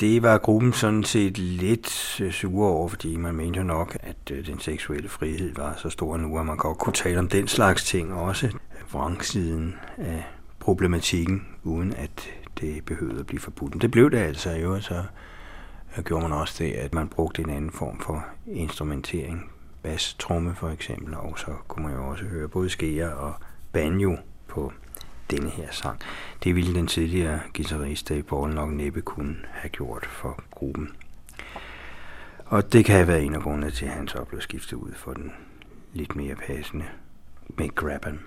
Det 0.00 0.22
var 0.22 0.38
gruppen 0.38 0.72
sådan 0.72 1.04
set 1.04 1.38
lidt 1.38 2.20
øh, 2.20 2.32
sure 2.32 2.68
over, 2.68 2.88
fordi 2.88 3.16
man 3.16 3.34
mente 3.34 3.58
jo 3.58 3.64
nok, 3.64 3.96
at 4.00 4.30
øh, 4.30 4.46
den 4.46 4.60
seksuelle 4.60 5.08
frihed 5.08 5.54
var 5.54 5.74
så 5.76 5.90
stor 5.90 6.16
nu, 6.16 6.38
at 6.38 6.46
man 6.46 6.56
godt 6.56 6.78
kunne 6.78 6.92
tale 6.92 7.18
om 7.18 7.28
den 7.28 7.48
slags 7.48 7.84
ting 7.84 8.14
også. 8.14 8.52
Vrangsiden 8.92 9.74
af 9.98 10.24
problematikken, 10.58 11.46
uden 11.62 11.92
at 11.92 12.28
det 12.60 12.84
behøvede 12.84 13.20
at 13.20 13.26
blive 13.26 13.40
forbudt. 13.40 13.82
Det 13.82 13.90
blev 13.90 14.10
det 14.10 14.18
altså 14.18 14.50
jo, 14.50 14.80
så 14.80 15.02
gjorde 16.04 16.22
man 16.22 16.32
også 16.32 16.54
det, 16.64 16.72
at 16.72 16.94
man 16.94 17.08
brugte 17.08 17.42
en 17.42 17.50
anden 17.50 17.70
form 17.70 18.00
for 18.00 18.26
instrumentering. 18.46 19.50
Bas, 19.82 20.14
tromme 20.18 20.54
for 20.54 20.68
eksempel, 20.68 21.14
og 21.14 21.38
så 21.38 21.54
kunne 21.68 21.86
man 21.86 21.94
jo 21.94 22.08
også 22.08 22.24
høre 22.24 22.48
både 22.48 22.70
skeer 22.70 23.10
og 23.10 23.34
banjo 23.72 24.16
på 24.48 24.72
denne 25.30 25.50
her 25.50 25.66
sang. 25.70 26.00
Det 26.44 26.54
ville 26.54 26.74
den 26.74 26.86
tidligere 26.86 27.40
guitarist 27.56 28.08
Dave 28.08 28.22
Ball 28.22 28.54
nok 28.54 28.70
næppe 28.70 29.00
kunne 29.00 29.36
have 29.50 29.70
gjort 29.70 30.06
for 30.06 30.42
gruppen. 30.50 30.90
Og 32.46 32.72
det 32.72 32.84
kan 32.84 32.94
have 32.94 33.08
været 33.08 33.24
en 33.24 33.34
af 33.34 33.42
grundene 33.42 33.70
til, 33.70 33.86
at 33.86 33.92
han 33.92 34.08
så 34.08 34.24
blev 34.24 34.40
skiftet 34.40 34.76
ud 34.76 34.92
for 34.92 35.12
den 35.12 35.32
lidt 35.92 36.16
mere 36.16 36.34
passende 36.34 36.84
Mick 37.58 37.74
Grabban. 37.74 38.20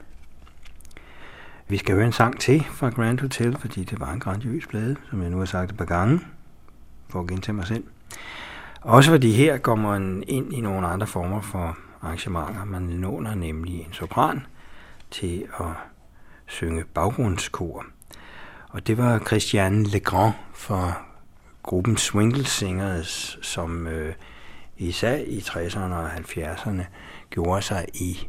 Vi 1.68 1.78
skal 1.78 1.96
høre 1.96 2.06
en 2.06 2.12
sang 2.12 2.40
til 2.40 2.64
fra 2.64 2.90
Grand 2.90 3.20
Hotel, 3.20 3.58
fordi 3.60 3.84
det 3.84 4.00
var 4.00 4.14
en 4.14 4.20
grandiøs 4.20 4.68
plade, 4.68 4.96
som 5.10 5.22
jeg 5.22 5.30
nu 5.30 5.38
har 5.38 5.46
sagt 5.46 5.72
et 5.72 5.78
par 5.78 5.86
gange, 5.86 6.20
for 7.14 7.20
at 7.20 7.28
gentage 7.28 7.56
mig 7.56 7.68
selv. 7.68 7.84
Også 8.82 9.12
fordi 9.12 9.32
her 9.32 9.58
går 9.58 9.76
man 9.76 10.24
ind 10.28 10.54
i 10.54 10.62
nogle 10.62 10.88
andre 10.88 11.08
former 11.08 11.42
for 11.42 11.78
arrangementer. 12.02 12.66
Man 12.66 12.90
låner 12.90 13.36
nemlig 13.36 13.80
en 13.80 13.94
sopran 13.94 14.46
til 15.12 15.46
at 15.60 15.66
synge 16.46 16.84
baggrundskor. 16.84 17.86
Og 18.70 18.88
det 18.88 18.98
var 18.98 19.20
Christiane 19.20 19.84
Legrand 19.84 20.34
fra 20.54 20.94
gruppen 21.64 21.98
Swingle 21.98 22.46
Singers, 22.46 23.38
som 23.42 23.88
øh, 23.88 24.14
især 24.78 25.16
i 25.16 25.38
60'erne 25.38 25.94
og 25.94 26.12
70'erne 26.12 26.84
gjorde 27.30 27.62
sig 27.62 27.86
i 27.94 28.28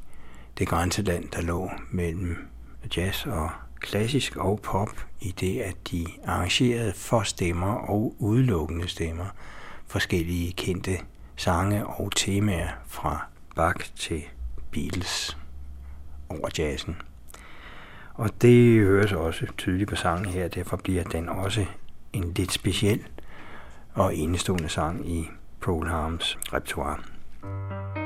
det 0.59 0.69
grænseland, 0.69 1.31
der 1.31 1.41
lå 1.41 1.71
mellem 1.91 2.37
jazz 2.97 3.27
og 3.27 3.51
klassisk 3.85 4.37
og 4.37 4.61
pop, 4.63 4.89
i 5.21 5.35
det 5.41 5.61
at 5.61 5.77
de 5.91 6.07
arrangerede 6.27 6.93
for 6.93 7.23
stemmer 7.23 7.73
og 7.75 8.17
udelukkende 8.19 8.89
stemmer 8.89 9.27
forskellige 9.87 10.53
kendte 10.53 10.99
sange 11.37 11.87
og 11.87 12.13
temaer 12.17 12.69
fra 12.87 13.27
Bach 13.57 13.95
til 13.97 14.23
Beatles 14.71 15.37
over 16.29 16.49
jazzen. 16.59 16.97
Og 18.15 18.31
det 18.43 18.81
høres 18.81 19.13
også 19.13 19.47
tydeligt 19.59 19.91
på 19.91 19.97
sangen 19.97 20.27
her, 20.27 20.49
derfor 20.49 20.77
bliver 20.77 21.05
den 21.05 21.29
også 21.29 21.67
en 22.13 22.33
lidt 22.37 22.53
speciel 22.53 23.07
og 23.95 24.17
enestående 24.17 24.69
sang 24.69 25.11
i 25.11 25.29
Procol 25.61 25.89
Harms 25.89 26.39
repertoire. 26.53 28.04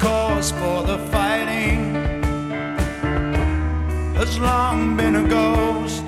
cause 0.00 0.50
for 0.52 0.82
the 0.82 0.98
fighting 1.12 1.94
has 4.14 4.38
long 4.38 4.96
been 4.96 5.16
a 5.16 5.28
ghost. 5.28 6.04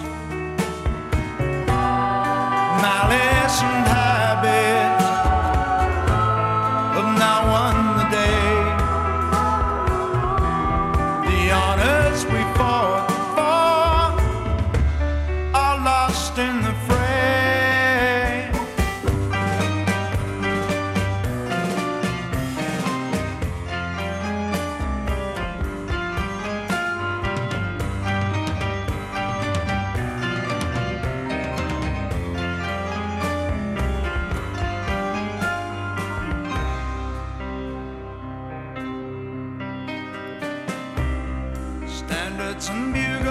Malice 2.82 3.62
and 3.62 3.86
high. 3.86 4.12
and 42.13 42.41
it's 42.41 42.69
beautiful. 42.69 43.22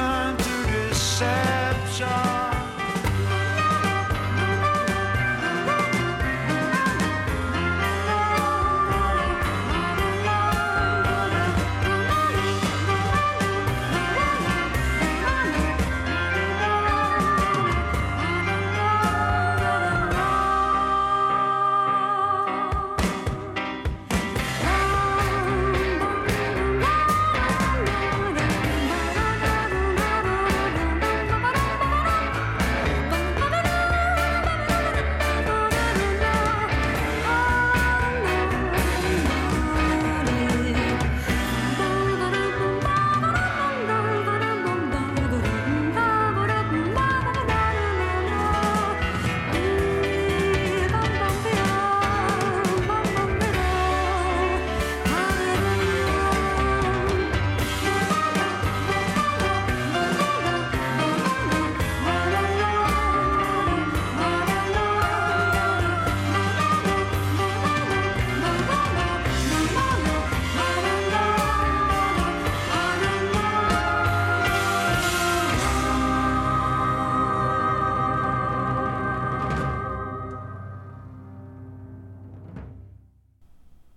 Turn 0.00 0.36
to 0.36 0.54
deception. 0.88 2.29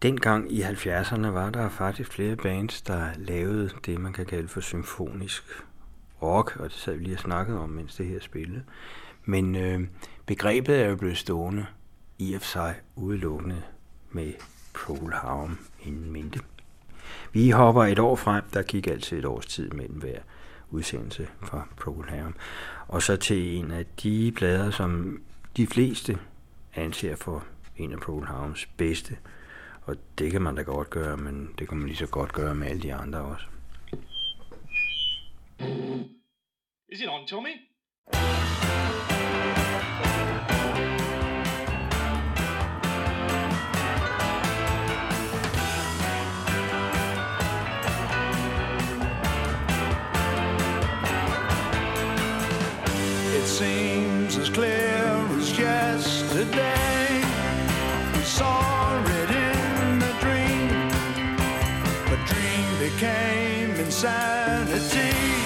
Dengang 0.03 0.51
i 0.51 0.61
70'erne 0.61 1.27
var 1.27 1.49
der 1.49 1.69
faktisk 1.69 2.11
flere 2.11 2.35
bands, 2.35 2.81
der 2.81 3.07
lavede 3.17 3.69
det, 3.85 3.99
man 3.99 4.13
kan 4.13 4.25
kalde 4.25 4.47
for 4.47 4.61
symfonisk 4.61 5.43
rock, 6.21 6.55
og 6.59 6.63
det 6.63 6.77
sad 6.77 6.95
vi 6.95 7.03
lige 7.03 7.15
og 7.15 7.19
snakkede 7.19 7.59
om, 7.59 7.69
mens 7.69 7.95
det 7.95 8.05
her 8.05 8.19
spillede. 8.19 8.63
Men 9.25 9.55
øh, 9.55 9.81
begrebet 10.25 10.79
er 10.79 10.89
jo 10.89 10.95
blevet 10.95 11.17
stående 11.17 11.65
i 12.19 12.33
og 12.33 12.41
for 12.41 12.47
sig 12.47 12.75
udelukkende 12.95 13.61
med 14.11 14.33
Pearl 14.73 15.13
Harum 15.13 15.57
inden 15.81 16.11
mente. 16.11 16.39
Vi 17.31 17.49
hopper 17.49 17.83
et 17.83 17.99
år 17.99 18.15
frem, 18.15 18.43
der 18.53 18.61
gik 18.61 18.87
altid 18.87 19.19
et 19.19 19.25
års 19.25 19.45
tid 19.45 19.69
mellem 19.69 19.97
hver 19.97 20.19
udsendelse 20.71 21.27
fra 21.41 21.67
Pearl 21.77 22.09
Harum, 22.09 22.35
og 22.87 23.01
så 23.01 23.15
til 23.15 23.57
en 23.57 23.71
af 23.71 23.85
de 24.03 24.31
plader, 24.35 24.71
som 24.71 25.21
de 25.57 25.67
fleste 25.67 26.17
anser 26.75 27.15
for 27.15 27.43
en 27.77 27.91
af 27.91 27.99
Pearl 27.99 28.25
Harms 28.25 28.65
bedste, 28.77 29.17
og 29.85 29.95
det 30.17 30.31
kan 30.31 30.41
man 30.41 30.55
da 30.55 30.61
godt 30.61 30.89
gøre, 30.89 31.17
men 31.17 31.55
det 31.59 31.69
kan 31.69 31.77
man 31.77 31.87
lige 31.87 31.97
så 31.97 32.07
godt 32.07 32.33
gøre 32.33 32.55
med 32.55 32.67
alle 32.67 32.81
de 32.81 32.93
andre 32.93 33.19
også. 33.19 33.45
Is 36.89 37.01
it 37.01 37.09
on, 37.09 37.27
Tommy? 37.27 37.49
Became 62.83 63.71
insanity. 63.79 65.42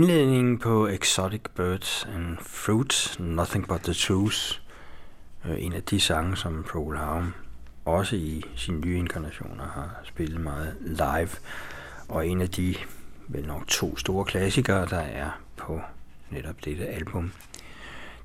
Indledningen 0.00 0.58
på 0.58 0.86
Exotic 0.86 1.40
Birds 1.54 2.08
and 2.14 2.38
Fruits, 2.42 3.20
Nothing 3.20 3.68
But 3.68 3.80
The 3.80 3.92
Truth, 3.92 4.60
øh, 5.44 5.64
en 5.64 5.72
af 5.72 5.82
de 5.82 6.00
sange, 6.00 6.36
som 6.36 6.64
Paul 6.72 6.96
Harum 6.96 7.34
også 7.84 8.16
i 8.16 8.44
sine 8.56 8.80
nye 8.80 8.98
inkarnationer 8.98 9.64
har 9.64 10.00
spillet 10.04 10.40
meget 10.40 10.76
live, 10.80 11.28
og 12.08 12.26
en 12.26 12.40
af 12.40 12.48
de 12.48 12.74
vel 13.28 13.46
nok 13.46 13.66
to 13.66 13.96
store 13.96 14.24
klassikere, 14.24 14.86
der 14.86 15.00
er 15.00 15.30
på 15.56 15.80
netop 16.30 16.64
dette 16.64 16.86
album. 16.86 17.32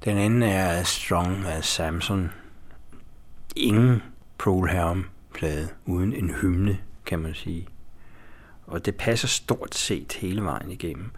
Den 0.05 0.17
anden 0.17 0.43
er 0.43 0.83
Strong 0.83 1.45
as 1.45 1.65
Samson. 1.65 2.31
Ingen 3.55 4.03
Paul 4.37 4.69
Harum 4.69 5.05
plade 5.33 5.69
uden 5.85 6.13
en 6.13 6.29
hymne, 6.29 6.77
kan 7.05 7.19
man 7.19 7.33
sige. 7.33 7.67
Og 8.67 8.85
det 8.85 8.95
passer 8.95 9.27
stort 9.27 9.75
set 9.75 10.13
hele 10.13 10.43
vejen 10.43 10.71
igennem 10.71 11.11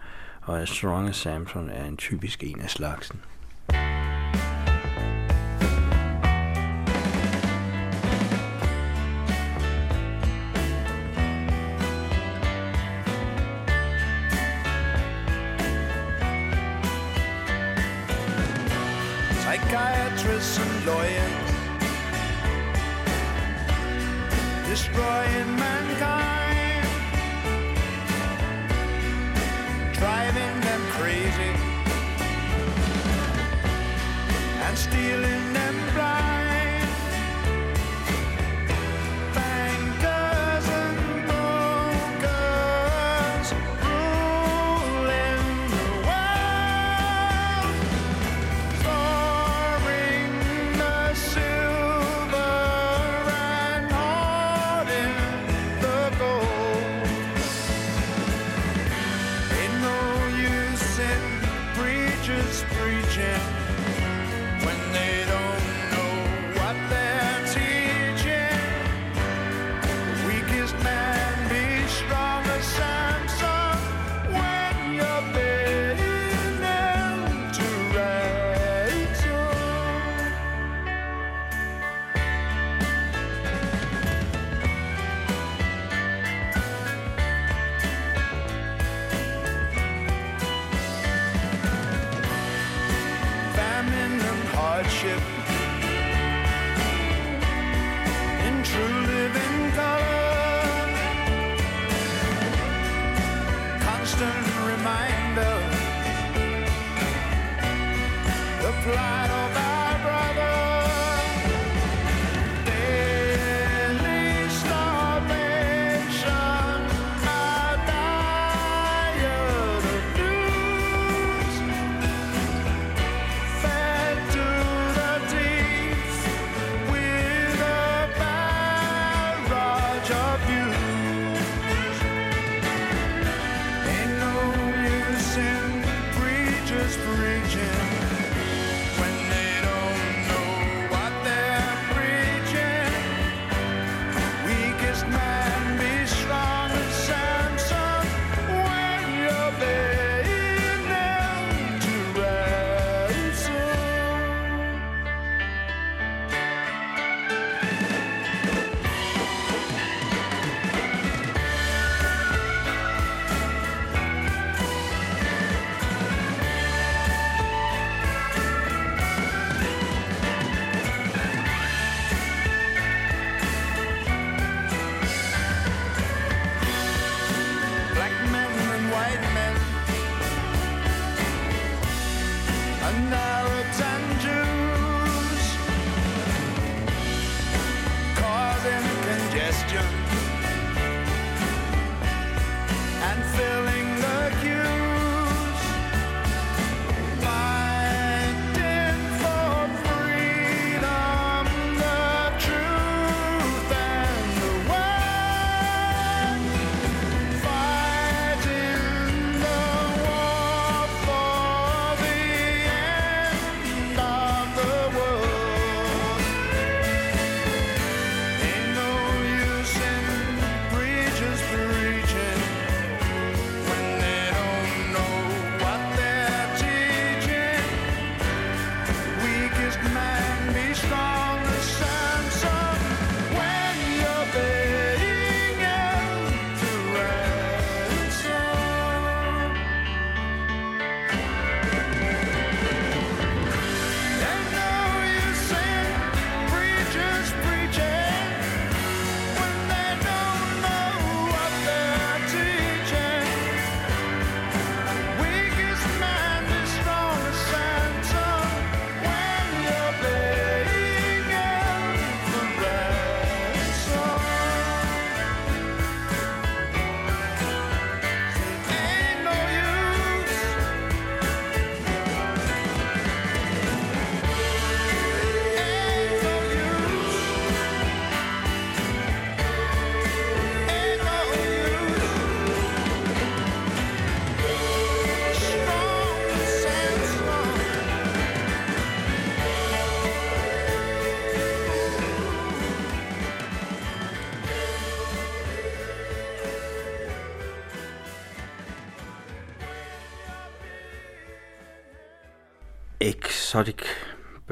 og 0.47 0.61
As 0.61 0.69
Strong 0.69 1.09
as 1.09 1.15
Samson 1.15 1.69
er 1.69 1.85
en 1.85 1.97
typisk 1.97 2.43
en 2.43 2.61
af 2.61 2.69
slagsen. 2.69 3.21
Psychiatrists 19.31 20.59
and 20.59 20.85
lawyers 20.85 21.47
destroying 24.69 25.49
mankind. 25.59 26.36
Driving 29.99 30.61
them 30.61 30.81
crazy 30.91 31.53
and 34.65 34.77
stealing 34.77 35.53
them 35.53 35.96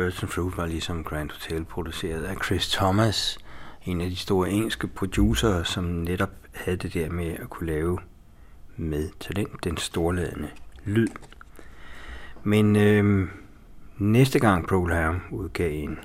Burton 0.05 0.29
Fruit 0.29 0.57
var 0.57 0.65
ligesom 0.65 1.03
Grand 1.03 1.31
Hotel 1.31 1.65
produceret 1.65 2.23
af 2.23 2.35
Chris 2.45 2.69
Thomas, 2.69 3.37
en 3.85 4.01
af 4.01 4.09
de 4.09 4.15
store 4.15 4.49
engelske 4.49 4.87
producerer, 4.87 5.63
som 5.63 5.83
netop 5.83 6.29
havde 6.53 6.77
det 6.77 6.93
der 6.93 7.09
med 7.09 7.31
at 7.31 7.49
kunne 7.49 7.67
lave 7.67 7.99
med 8.77 9.09
talent 9.19 9.63
den 9.63 9.77
storladende 9.77 10.49
lyd. 10.83 11.07
Men 12.43 12.75
øh, 12.75 13.27
næste 13.97 14.39
gang 14.39 14.67
Procol 14.67 14.91
Harum 14.91 15.21
udgav 15.31 15.71
en 15.73 15.99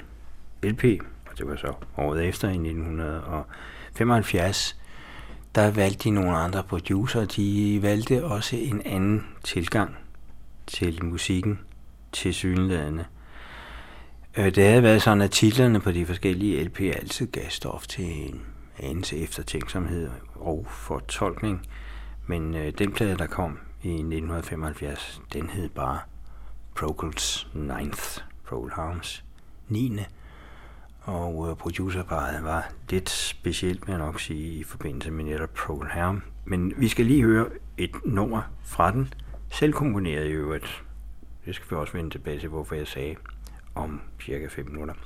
LP, 0.62 0.84
og 1.30 1.38
det 1.38 1.46
var 1.46 1.56
så 1.56 1.72
året 1.96 2.24
efter 2.24 2.48
i 2.48 2.52
1975, 2.52 4.80
der 5.54 5.70
valgte 5.70 6.04
de 6.04 6.10
nogle 6.10 6.36
andre 6.36 6.62
producer. 6.62 7.24
De 7.24 7.78
valgte 7.82 8.24
også 8.24 8.56
en 8.56 8.82
anden 8.84 9.26
tilgang 9.44 9.96
til 10.66 11.04
musikken 11.04 11.60
til 12.12 12.34
synlædende. 12.34 13.04
Øh, 14.36 14.54
det 14.54 14.64
havde 14.64 14.82
været 14.82 15.02
sådan, 15.02 15.20
at 15.20 15.30
titlerne 15.30 15.80
på 15.80 15.92
de 15.92 16.06
forskellige 16.06 16.64
LP 16.64 16.80
altid 16.80 17.26
gav 17.26 17.50
stof 17.50 17.86
til 17.86 18.04
en 18.04 18.42
anelse 18.78 19.16
eftertænksomhed 19.16 20.10
og 20.34 20.66
fortolkning. 20.68 21.66
Men 22.26 22.54
øh, 22.54 22.72
den 22.78 22.92
plade, 22.92 23.18
der 23.18 23.26
kom 23.26 23.58
i 23.82 23.88
1975, 23.88 25.20
den 25.32 25.50
hed 25.50 25.68
bare 25.68 25.98
Procols 26.74 27.48
9th, 27.54 28.22
Procol 28.44 28.70
Harms 28.70 29.24
9. 29.68 29.98
Og 31.00 31.48
øh, 31.50 31.56
producerparet 31.56 32.44
var 32.44 32.72
lidt 32.90 33.10
specielt, 33.10 33.86
vil 33.86 33.92
jeg 33.92 33.98
nok 33.98 34.20
sige, 34.20 34.58
i 34.58 34.62
forbindelse 34.62 35.10
med 35.10 35.24
netop 35.24 35.50
Procol 35.54 35.88
Harm. 35.88 36.22
Men 36.44 36.72
vi 36.76 36.88
skal 36.88 37.06
lige 37.06 37.22
høre 37.22 37.46
et 37.78 37.90
nummer 38.04 38.42
fra 38.64 38.92
den, 38.92 39.14
selv 39.50 39.72
komponeret 39.72 40.26
i 40.26 40.30
øvrigt. 40.30 40.84
Det 41.46 41.54
skal 41.54 41.70
vi 41.70 41.76
også 41.76 41.92
vende 41.92 42.10
tilbage 42.10 42.40
til, 42.40 42.48
hvorfor 42.48 42.74
jeg 42.74 42.86
sagde 42.86 43.16
om 43.74 44.00
cirka 44.18 44.48
5 44.48 44.64
minutter. 44.64 44.96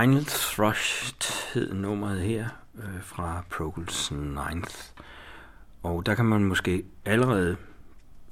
Final 0.00 0.24
Thrust 0.24 1.52
hed 1.54 1.74
nummeret 1.74 2.20
her 2.20 2.48
øh, 2.74 3.02
fra 3.02 3.44
Procol's 3.54 4.14
9. 4.14 4.62
Og 5.82 6.06
der 6.06 6.14
kan 6.14 6.24
man 6.24 6.44
måske 6.44 6.84
allerede 7.04 7.56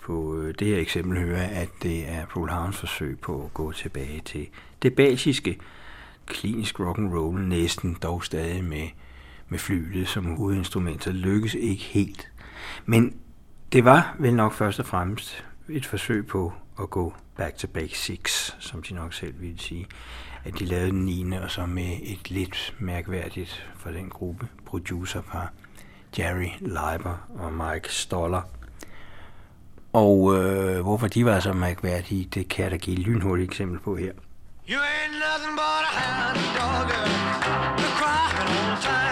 på 0.02 0.36
øh, 0.36 0.54
det 0.58 0.66
her 0.66 0.78
eksempel 0.78 1.18
høre, 1.18 1.44
at 1.44 1.68
det 1.82 2.08
er 2.08 2.26
Paul 2.26 2.48
Harms 2.48 2.76
forsøg 2.76 3.20
på 3.20 3.44
at 3.44 3.54
gå 3.54 3.72
tilbage 3.72 4.20
til 4.24 4.48
det 4.82 4.94
basiske 4.94 5.58
klinisk 6.26 6.80
rock 6.80 6.98
and 6.98 7.14
roll 7.14 7.40
næsten 7.40 7.96
dog 8.02 8.24
stadig 8.24 8.64
med, 8.64 8.88
med 9.48 9.58
flylet 9.58 10.08
som 10.08 10.36
hovedinstrument, 10.36 11.04
så 11.04 11.12
lykkes 11.12 11.54
ikke 11.54 11.82
helt. 11.82 12.32
Men 12.86 13.16
det 13.72 13.84
var 13.84 14.16
vel 14.18 14.34
nok 14.34 14.52
først 14.52 14.80
og 14.80 14.86
fremmest 14.86 15.44
et 15.68 15.86
forsøg 15.86 16.26
på 16.26 16.52
at 16.80 16.90
gå 16.90 17.14
back 17.36 17.56
to 17.56 17.68
basics, 17.68 18.56
som 18.60 18.82
de 18.82 18.94
nok 18.94 19.14
selv 19.14 19.40
ville 19.40 19.58
sige. 19.58 19.86
At 20.44 20.58
de 20.58 20.64
lavede 20.64 20.90
den 20.90 21.04
9. 21.04 21.32
og 21.32 21.50
så 21.50 21.66
med 21.66 21.96
et 22.02 22.30
lidt 22.30 22.74
mærkværdigt 22.78 23.66
for 23.76 23.90
den 23.90 24.08
gruppe 24.08 24.48
producerpar, 24.66 25.52
Jerry 26.18 26.48
Leiber 26.60 27.28
og 27.38 27.52
Mike 27.52 27.94
Stoller. 27.94 28.42
Og 29.92 30.36
øh, 30.36 30.80
hvorfor 30.80 31.06
de 31.06 31.24
var 31.24 31.40
så 31.40 31.52
mærkværdige, 31.52 32.24
det 32.24 32.48
kan 32.48 32.62
jeg 32.62 32.70
da 32.70 32.76
give 32.76 32.98
et 32.98 33.06
lynhurtigt 33.06 33.50
eksempel 33.50 33.78
på 33.80 33.96
her. 33.96 34.12
You 34.68 34.78
ain't 34.78 35.14
nothing 35.18 35.56
but 35.56 35.84
a 35.84 35.92
hound 36.00 36.38
dog, 36.56 36.90
you're 37.80 37.96
crying 37.98 38.48
all 38.48 38.76
the 38.76 38.82
time. 38.82 39.09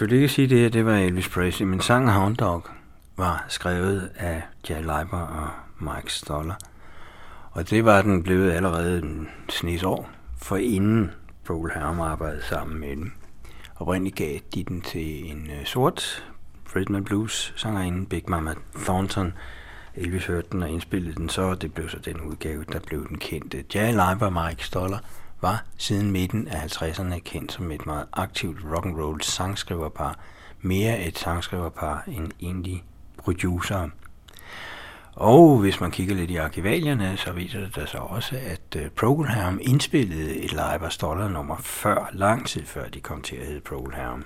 Selvfølgelig 0.00 0.22
ikke 0.22 0.34
sige 0.34 0.48
det 0.48 0.58
her, 0.58 0.68
det 0.68 0.86
var 0.86 0.96
Elvis 0.96 1.28
Presley, 1.28 1.66
men 1.66 1.80
sangen 1.80 2.10
Hound 2.10 2.36
Dog 2.36 2.64
var 3.16 3.44
skrevet 3.48 4.10
af 4.16 4.42
Jack 4.68 4.80
Leiber 4.80 5.18
og 5.18 5.48
Mike 5.78 6.12
Stoller. 6.12 6.54
Og 7.50 7.70
det 7.70 7.84
var 7.84 8.02
den 8.02 8.22
blevet 8.22 8.52
allerede 8.52 8.98
en 8.98 9.28
snes 9.48 9.82
år, 9.82 10.10
for 10.42 10.56
inden 10.56 11.10
Paul 11.46 11.70
Harum 11.70 12.00
arbejdede 12.00 12.42
sammen 12.42 12.80
med 12.80 12.96
dem. 12.96 13.12
Oprindeligt 13.76 14.16
gav 14.16 14.38
de 14.54 14.64
den 14.64 14.80
til 14.80 15.30
en 15.30 15.50
øh, 15.50 15.64
sort 15.64 16.24
rhythm 16.76 16.94
and 16.94 17.04
blues 17.04 17.52
sangerinde, 17.56 18.06
Big 18.06 18.24
Mama 18.28 18.54
Thornton. 18.84 19.32
Elvis 19.94 20.26
hørte 20.26 20.48
den 20.52 20.62
og 20.62 20.70
indspillede 20.70 21.14
den 21.14 21.28
så, 21.28 21.42
og 21.42 21.62
det 21.62 21.74
blev 21.74 21.88
så 21.88 21.98
den 21.98 22.20
udgave, 22.20 22.64
der 22.72 22.78
blev 22.78 23.08
den 23.08 23.18
kendte. 23.18 23.64
Jerry 23.74 23.92
Leiber 23.92 24.26
og 24.26 24.46
Mike 24.46 24.64
Stoller 24.64 24.98
var 25.40 25.64
siden 25.76 26.10
midten 26.10 26.48
af 26.48 26.82
50'erne 26.82 27.18
kendt 27.18 27.52
som 27.52 27.70
et 27.70 27.86
meget 27.86 28.06
aktivt 28.12 28.58
rock 28.74 28.86
and 28.86 28.96
roll 28.96 29.22
sangskriverpar. 29.22 30.18
Mere 30.60 31.04
et 31.06 31.18
sangskriverpar 31.18 32.04
end 32.06 32.32
egentlig 32.40 32.84
producer. 33.16 33.88
Og 35.12 35.58
hvis 35.58 35.80
man 35.80 35.90
kigger 35.90 36.14
lidt 36.14 36.30
i 36.30 36.36
arkivalierne, 36.36 37.16
så 37.16 37.32
viser 37.32 37.60
det 37.60 37.88
sig 37.88 38.00
også, 38.00 38.36
at 38.36 38.76
øh, 38.82 38.90
Program 38.90 39.58
indspillede 39.62 40.36
et 40.36 40.52
live 40.52 40.90
Stoller 40.90 41.28
nummer 41.28 41.56
før, 41.56 42.10
lang 42.12 42.46
tid 42.46 42.66
før 42.66 42.88
de 42.88 43.00
kom 43.00 43.22
til 43.22 43.36
at 43.36 43.46
hedde 43.46 43.60
Program. 43.60 44.24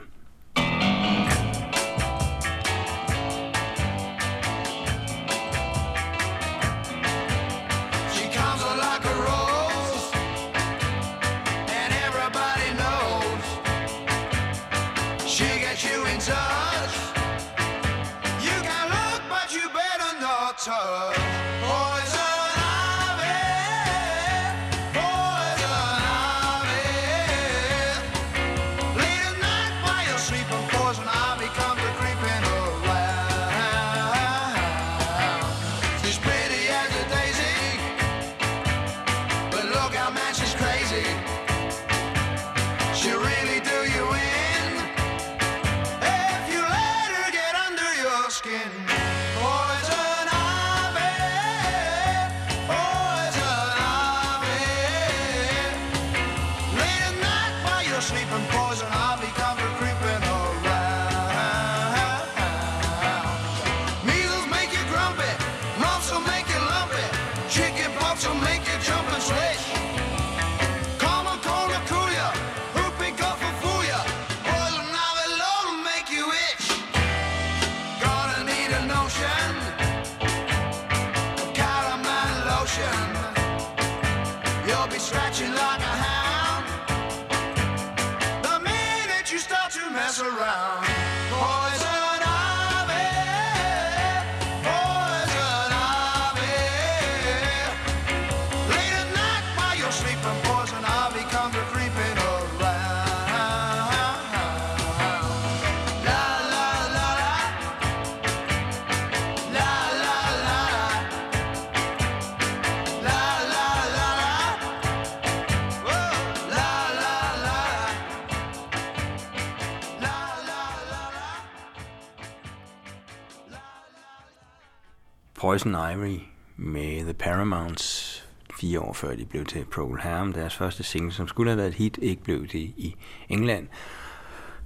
Poison 125.45 125.72
Ivory 125.72 126.20
med 126.57 127.05
The 127.05 127.14
Paramounts 127.14 128.24
fire 128.61 128.80
år 128.80 128.92
før 128.92 129.16
de 129.16 129.24
blev 129.24 129.45
til 129.45 129.64
Procol 129.64 130.01
Harum. 130.01 130.32
Deres 130.32 130.57
første 130.57 130.82
single, 130.82 131.12
som 131.12 131.29
skulle 131.29 131.50
have 131.50 131.58
været 131.58 131.68
et 131.68 131.75
hit, 131.75 131.99
ikke 132.03 132.22
blev 132.22 132.46
det 132.46 132.58
i 132.58 132.96
England. 133.29 133.68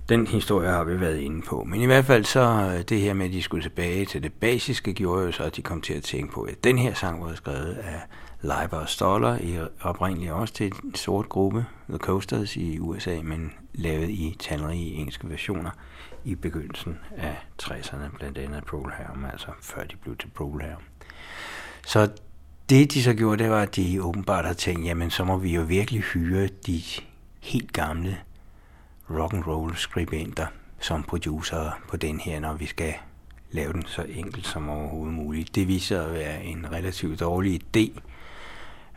Den 0.08 0.26
historie 0.26 0.68
har 0.68 0.84
vi 0.84 1.00
været 1.00 1.18
inde 1.18 1.42
på. 1.42 1.64
Men 1.64 1.80
i 1.80 1.86
hvert 1.86 2.04
fald 2.04 2.24
så 2.24 2.40
øh, 2.40 2.82
det 2.82 3.00
her 3.00 3.14
med, 3.14 3.26
at 3.26 3.32
de 3.32 3.42
skulle 3.42 3.64
tilbage 3.64 4.04
til 4.04 4.22
det 4.22 4.32
basiske, 4.32 4.92
gjorde 4.92 5.24
jo 5.24 5.32
så, 5.32 5.42
at 5.42 5.56
de 5.56 5.62
kom 5.62 5.80
til 5.80 5.94
at 5.94 6.02
tænke 6.02 6.32
på, 6.32 6.42
at 6.42 6.64
den 6.64 6.78
her 6.78 6.94
sang 6.94 7.24
var 7.24 7.34
skrevet 7.34 7.74
af 7.74 8.00
Leiber 8.42 8.76
og 8.76 8.88
Stoller, 8.88 9.38
i 9.40 9.58
oprindeligt 9.80 10.32
også 10.32 10.54
til 10.54 10.72
en 10.84 10.94
sort 10.94 11.28
gruppe, 11.28 11.66
The 11.88 11.98
Coasters 11.98 12.56
i 12.56 12.78
USA, 12.78 13.18
men 13.22 13.52
lavet 13.74 14.08
i 14.10 14.36
talrige 14.38 14.94
engelske 14.94 15.30
versioner 15.30 15.70
i 16.24 16.34
begyndelsen 16.34 16.98
af 17.16 17.36
60'erne, 17.62 18.16
blandt 18.18 18.38
andet 18.38 18.64
Procol 18.64 18.92
Harum, 18.92 19.24
altså 19.24 19.48
før 19.62 19.84
de 19.84 19.96
blev 19.96 20.16
til 20.16 20.28
Procol 20.28 20.62
Harum. 20.62 20.82
Så 21.86 22.10
det, 22.68 22.92
de 22.92 23.02
så 23.02 23.14
gjorde, 23.14 23.42
det 23.42 23.50
var, 23.50 23.62
at 23.62 23.76
de 23.76 24.02
åbenbart 24.02 24.44
har 24.44 24.52
tænkt, 24.52 24.84
jamen 24.86 25.10
så 25.10 25.24
må 25.24 25.36
vi 25.36 25.54
jo 25.54 25.62
virkelig 25.62 26.00
hyre 26.00 26.48
de 26.66 26.82
helt 27.40 27.72
gamle 27.72 28.18
rock 29.10 29.34
and 29.34 29.46
roll 29.46 29.76
skribenter 29.76 30.46
som 30.80 31.02
producer 31.02 31.80
på 31.88 31.96
den 31.96 32.20
her, 32.20 32.40
når 32.40 32.54
vi 32.54 32.66
skal 32.66 32.94
lave 33.50 33.72
den 33.72 33.84
så 33.86 34.02
enkelt 34.02 34.46
som 34.46 34.68
overhovedet 34.68 35.14
muligt. 35.14 35.54
Det 35.54 35.68
viser 35.68 36.02
at 36.02 36.14
være 36.14 36.44
en 36.44 36.72
relativt 36.72 37.20
dårlig 37.20 37.60
idé, 37.62 38.00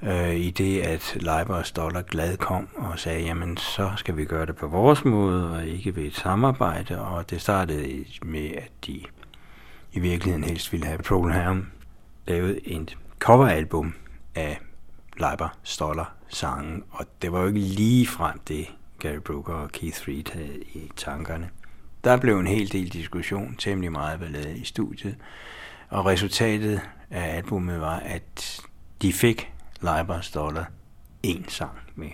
øh, 0.04 0.36
i 0.36 0.52
det, 0.52 0.82
at 0.82 1.18
Leiber 1.20 1.56
og 1.56 1.66
Stoller 1.66 2.02
glad 2.02 2.38
kom 2.38 2.68
og 2.76 3.00
sagde, 3.00 3.22
jamen 3.22 3.58
så 3.58 3.92
skal 3.96 4.18
vi 4.18 4.26
gøre 4.26 4.46
det 4.46 4.56
på 4.56 4.68
vores 4.68 5.06
måde, 5.06 5.56
og 5.56 5.66
ikke 5.66 5.96
ved 5.96 6.04
et 6.04 6.16
samarbejde, 6.16 7.02
og 7.02 7.30
det 7.30 7.42
startede 7.42 8.06
med, 8.22 8.50
at 8.52 8.72
de 8.88 9.02
i 9.94 10.00
virkeligheden 10.00 10.44
helst 10.44 10.72
ville 10.72 10.86
have 10.86 10.98
Procol 10.98 11.32
Harum 11.32 11.68
lavet 12.28 12.60
et 12.64 12.98
coveralbum 13.20 13.94
af 14.36 14.60
Leiber 15.18 15.58
Stoller 15.64 16.14
sangen, 16.28 16.84
og 16.92 17.06
det 17.22 17.32
var 17.32 17.42
jo 17.42 17.48
ikke 17.48 17.60
lige 17.60 18.08
frem 18.08 18.40
det, 18.48 18.68
Gary 19.02 19.20
Brooker 19.20 19.54
og 19.54 19.72
Keith 19.72 20.08
Reed 20.08 20.34
havde 20.34 20.62
i 20.74 20.92
tankerne. 20.96 21.50
Der 22.04 22.18
blev 22.18 22.40
en 22.40 22.48
hel 22.48 22.72
del 22.72 22.90
diskussion, 22.90 23.56
temmelig 23.56 23.92
meget 23.92 24.20
ballade 24.20 24.58
i 24.58 24.64
studiet, 24.64 25.16
og 25.90 26.06
resultatet 26.06 26.82
af 27.10 27.38
albumet 27.38 27.80
var, 27.80 28.00
at 28.00 28.62
de 29.02 29.14
fik 29.14 29.54
Leiber 29.82 30.30
Dollar 30.36 30.72
en 31.24 31.46
sang 31.48 31.78
med. 31.96 32.10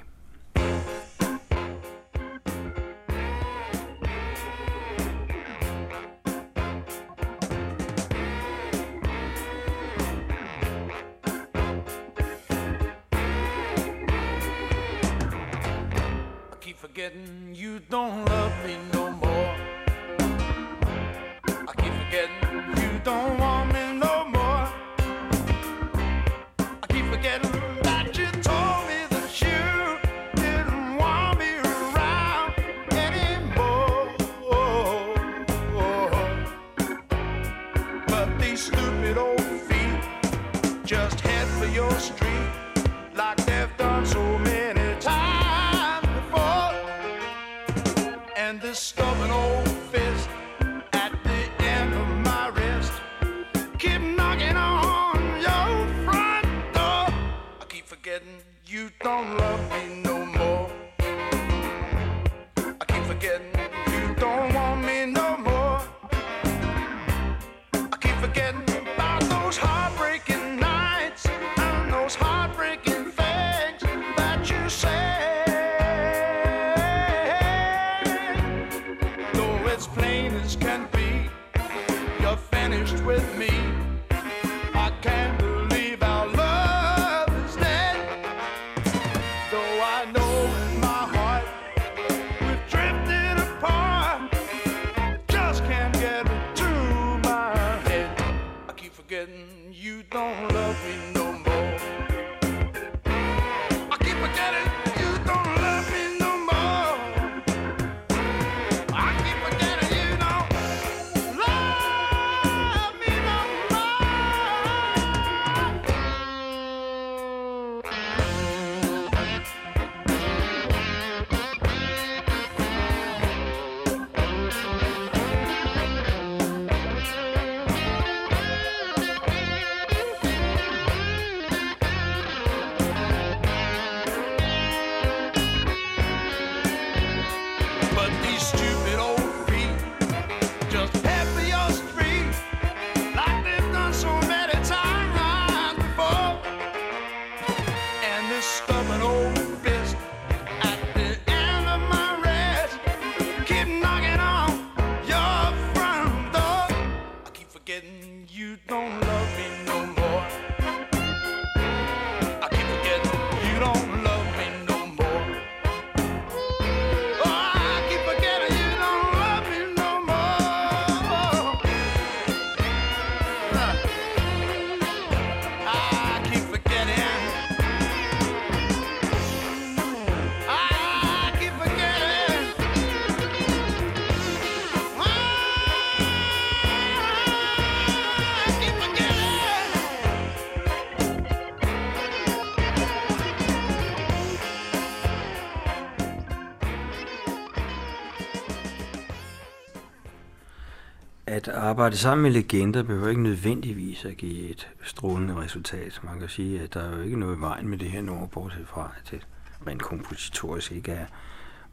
Arbejde 201.67 201.97
sammen 201.97 202.23
med 202.23 202.31
legender 202.31 202.83
behøver 202.83 203.09
ikke 203.09 203.21
nødvendigvis 203.21 204.05
at 204.05 204.17
give 204.17 204.49
et 204.49 204.69
strålende 204.83 205.35
resultat. 205.35 205.99
Man 206.03 206.19
kan 206.19 206.29
sige, 206.29 206.61
at 206.61 206.73
der 206.73 206.83
er 206.83 206.97
jo 206.97 207.01
ikke 207.01 207.19
noget 207.19 207.37
i 207.37 207.39
vejen 207.39 207.67
med 207.67 207.77
det 207.77 207.91
her 207.91 208.01
nummer, 208.01 208.27
bortset 208.27 208.67
fra, 208.67 208.91
at 208.97 209.11
det 209.11 209.27
rent 209.67 209.81
kompositorisk 209.81 210.71
ikke 210.71 210.91
er 210.91 211.05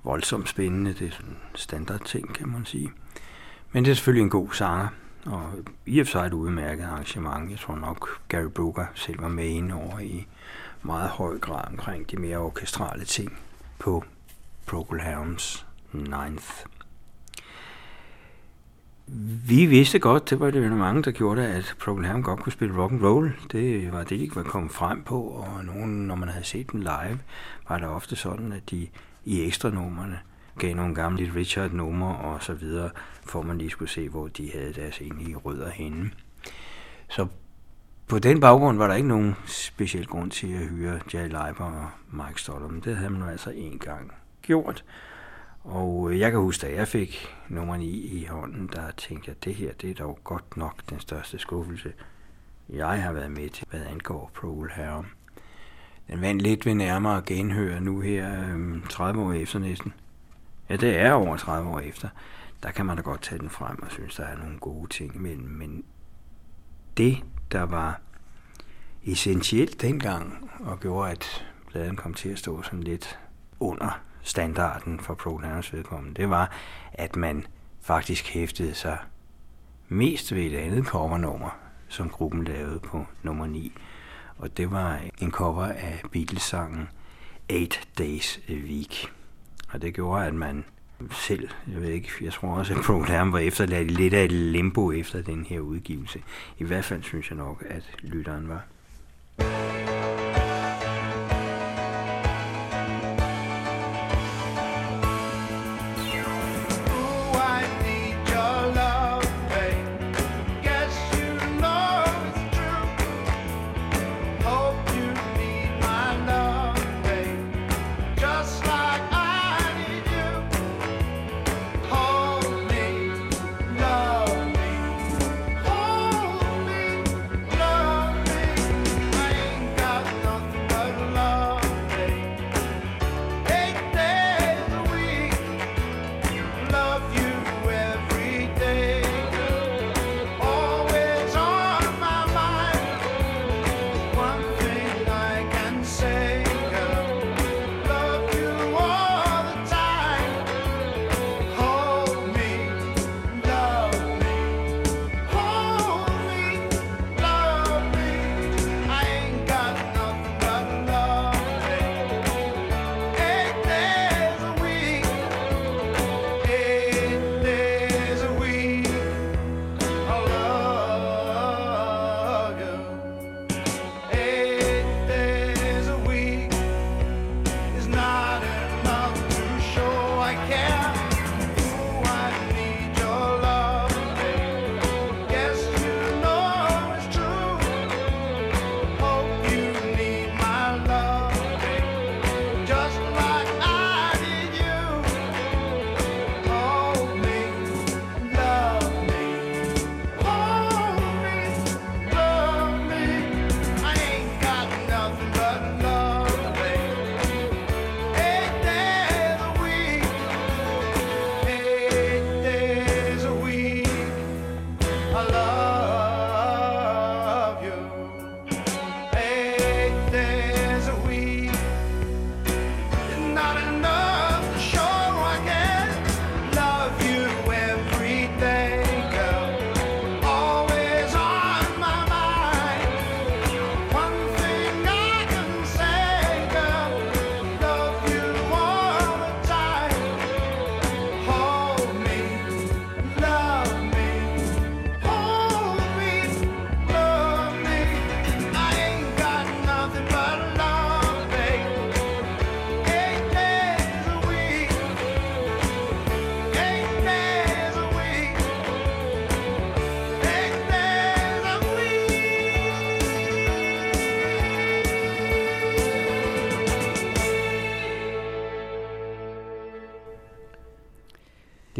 voldsomt 0.03 0.49
spændende. 0.49 0.93
Det 0.93 1.07
er 1.07 1.11
sådan 1.11 1.31
en 1.31 1.37
standard 1.55 2.05
ting, 2.05 2.35
kan 2.35 2.49
man 2.49 2.66
sige. 2.66 2.93
Men 3.73 3.85
det 3.85 3.91
er 3.91 3.95
selvfølgelig 3.95 4.23
en 4.23 4.31
god 4.31 4.49
sanger, 4.53 4.89
og 5.27 5.51
i 5.87 5.99
og 5.99 6.07
for 6.07 6.11
sig 6.11 6.27
et 6.27 6.33
udmærket 6.33 6.85
arrangement. 6.85 7.51
Jeg 7.51 7.59
tror 7.59 7.77
nok, 7.77 8.09
Gary 8.29 8.51
Brooker 8.55 8.87
selv 8.95 9.23
var 9.23 9.29
med 9.29 9.47
ind 9.49 9.73
over 9.73 9.99
i 9.99 10.27
meget 10.83 11.11
høj 11.11 11.39
grad 11.39 11.69
omkring 11.69 12.11
de 12.11 12.16
mere 12.16 12.39
orkestrale 12.39 13.05
ting 13.05 13.39
på 13.79 14.05
Procol 14.66 15.01
Harums 15.01 15.66
Ninth. 15.93 16.65
Vi 19.47 19.67
vidste 19.67 19.99
godt, 19.99 20.31
det 20.31 20.41
var 20.41 20.51
det 20.51 20.65
jo 20.65 20.75
mange, 20.75 21.03
der 21.03 21.11
gjorde 21.11 21.43
det, 21.43 21.49
at 21.49 21.75
Procol 21.81 22.05
Harum 22.05 22.23
godt 22.23 22.41
kunne 22.41 22.53
spille 22.53 22.83
rock 22.83 22.93
and 22.93 23.03
roll. 23.03 23.33
Det 23.53 23.93
var 23.93 24.05
det, 24.05 24.21
de 24.21 24.31
var 24.35 24.43
kommet 24.43 24.73
frem 24.73 25.03
på, 25.03 25.21
og 25.23 25.65
nogen, 25.65 26.07
når 26.07 26.15
man 26.15 26.29
havde 26.29 26.45
set 26.45 26.73
dem 26.73 26.81
live, 26.81 27.19
var 27.69 27.79
det 27.79 27.89
ofte 27.89 28.17
sådan, 28.17 28.53
at 28.53 28.71
de 28.71 28.89
i 29.25 29.47
ekstra 29.47 29.71
numrene 29.71 30.19
gav 30.59 30.75
nogle 30.75 30.95
gamle 30.95 31.33
Richard 31.37 31.71
numre 31.71 32.17
og 32.17 32.43
så 32.43 32.55
videre, 32.55 32.91
for 33.27 33.43
man 33.43 33.59
lige 33.59 33.71
skulle 33.71 33.91
se, 33.91 34.09
hvor 34.09 34.29
de 34.29 34.51
havde 34.55 34.73
deres 34.73 35.01
egentlige 35.01 35.37
rødder 35.37 35.71
henne. 35.71 36.11
Så 37.09 37.27
på 38.09 38.19
den 38.19 38.41
baggrund 38.41 38.79
var 38.79 38.87
der 38.87 38.95
ikke 38.95 39.09
nogen 39.09 39.35
speciel 39.47 40.07
grund 40.07 40.31
til 40.31 40.53
at 40.53 40.69
hyre 40.69 41.01
Jay 41.15 41.29
Leiber 41.29 41.65
og 41.65 41.89
Mike 42.11 42.41
Stoller, 42.41 42.69
men 42.69 42.81
det 42.81 42.97
havde 42.97 43.11
man 43.11 43.29
altså 43.29 43.51
en 43.51 43.79
gang 43.79 44.13
gjort. 44.43 44.85
Og 45.65 46.12
øh, 46.12 46.20
jeg 46.20 46.31
kan 46.31 46.41
huske, 46.41 46.66
da 46.66 46.74
jeg 46.74 46.89
fik 46.89 47.27
nummer 47.49 47.77
9 47.77 47.86
i 47.86 48.24
hånden, 48.24 48.70
der 48.73 48.91
tænkte 48.91 49.28
jeg, 49.28 49.36
at 49.36 49.45
det 49.45 49.55
her 49.55 49.73
det 49.73 49.91
er 49.91 49.95
dog 49.95 50.19
godt 50.24 50.57
nok 50.57 50.91
den 50.91 51.01
største 51.01 51.39
skuffelse, 51.39 51.93
jeg 52.69 53.03
har 53.03 53.12
været 53.12 53.31
med 53.31 53.51
til, 53.51 53.66
hvad 53.70 53.81
angår 53.81 54.31
Procol 54.35 54.70
herom. 54.77 55.07
Den 56.09 56.20
vandt 56.20 56.43
lidt 56.43 56.66
ved 56.66 56.74
nærmere 56.74 57.23
genhør 57.27 57.81
nu 57.81 58.01
her 58.01 58.51
øhm, 58.51 58.82
30 58.91 59.23
år 59.23 59.32
efter 59.32 59.59
næsten. 59.59 59.93
Ja, 60.69 60.77
det 60.77 60.99
er 60.99 61.12
over 61.12 61.36
30 61.36 61.70
år 61.70 61.81
efter. 61.81 62.09
Der 62.62 62.70
kan 62.70 62.86
man 62.86 62.97
da 62.97 63.03
godt 63.03 63.23
tage 63.23 63.39
den 63.39 63.51
frem 63.51 63.82
og 63.82 63.91
synes, 63.91 64.15
der 64.15 64.24
er 64.24 64.36
nogle 64.36 64.59
gode 64.59 64.89
ting 64.89 65.15
imellem. 65.15 65.49
Men 65.49 65.85
det, 66.97 67.19
der 67.53 67.62
var 67.62 68.01
essentielt 69.05 69.81
dengang, 69.82 70.51
og 70.61 70.81
gjorde, 70.81 71.11
at 71.11 71.47
bladen 71.70 71.97
kom 71.97 72.15
til 72.15 72.28
at 72.28 72.39
stå 72.39 72.62
sådan 72.62 72.82
lidt 72.82 73.19
under 73.61 74.01
standarden 74.25 75.01
for 75.01 75.15
Progners 75.15 75.73
vedkommende, 75.73 76.15
det 76.23 76.31
var, 76.31 76.53
at 76.93 77.17
man 77.17 77.47
faktisk 77.83 78.29
hæftede 78.29 78.75
sig 78.75 78.99
mest 79.89 80.35
ved 80.35 80.43
et 80.43 80.57
andet 80.57 80.87
covernummer, 80.87 81.57
som 81.89 82.11
gruppen 82.11 82.45
lavede 82.45 82.81
på 82.81 83.07
nummer 83.23 83.47
9. 83.47 83.73
Og 84.39 84.57
det 84.57 84.71
var 84.71 85.01
en 85.19 85.31
cover 85.31 85.65
af 85.65 86.03
Beatles-sangen 86.13 86.89
Eight 87.49 87.89
Days 87.99 88.41
a 88.49 88.53
Week. 88.53 89.13
Og 89.73 89.83
det 89.83 89.95
gjorde, 89.95 90.27
at 90.27 90.35
man 90.35 90.65
selv, 91.11 91.49
jeg 91.73 91.83
ved 91.83 91.89
ikke, 91.89 92.09
jeg 92.21 92.33
tror 92.33 92.49
også, 92.49 92.75
at 92.75 92.81
Program 92.85 93.33
var 93.33 93.39
efterladt 93.39 93.91
lidt 93.91 94.15
af 94.15 94.25
et 94.25 94.33
limbo 94.33 94.93
efter 94.93 95.23
den 95.23 95.47
her 95.47 95.61
udgivelse. 95.61 96.23
I 96.59 96.65
hvert 96.65 96.85
fald 96.85 97.03
synes 97.03 97.31
jeg 97.31 97.37
nok, 97.37 97.65
at 97.69 97.83
lytteren 98.03 98.49
var. 98.49 99.94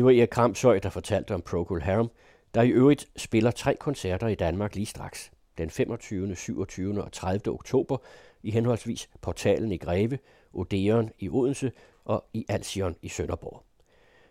Det 0.05 0.15
var 0.15 0.21
Erik 0.21 0.29
Kramshøj, 0.29 0.79
der 0.79 0.91
fortalte 0.91 1.35
om 1.35 1.43
Procol 1.43 1.81
Harum, 1.81 2.11
der 2.55 2.63
i 2.63 2.71
øvrigt 2.71 3.09
spiller 3.17 3.51
tre 3.51 3.77
koncerter 3.77 4.29
i 4.29 4.35
Danmark 4.35 4.75
lige 4.75 4.87
straks. 4.87 5.33
Den 5.59 5.71
25., 5.71 6.37
27. 6.37 7.05
og 7.05 7.13
30. 7.13 7.55
oktober 7.55 7.97
i 8.43 8.51
henholdsvis 8.51 9.11
Portalen 9.21 9.73
i 9.73 9.77
Greve, 9.77 10.19
Odeon 10.53 11.11
i 11.19 11.29
Odense 11.29 11.73
og 12.05 12.25
i 12.33 12.45
Alsion 12.49 12.97
i 13.03 13.09
Sønderborg. 13.09 13.63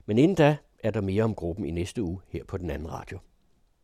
Men 0.05 0.17
inden 0.17 0.35
da 0.35 0.57
er 0.83 0.91
der 0.91 1.01
mere 1.01 1.23
om 1.23 1.35
gruppen 1.35 1.65
i 1.65 1.71
næste 1.71 2.03
uge 2.03 2.19
her 2.27 2.43
på 2.43 2.57
den 2.57 2.69
anden 2.69 2.91
radio. 2.91 3.19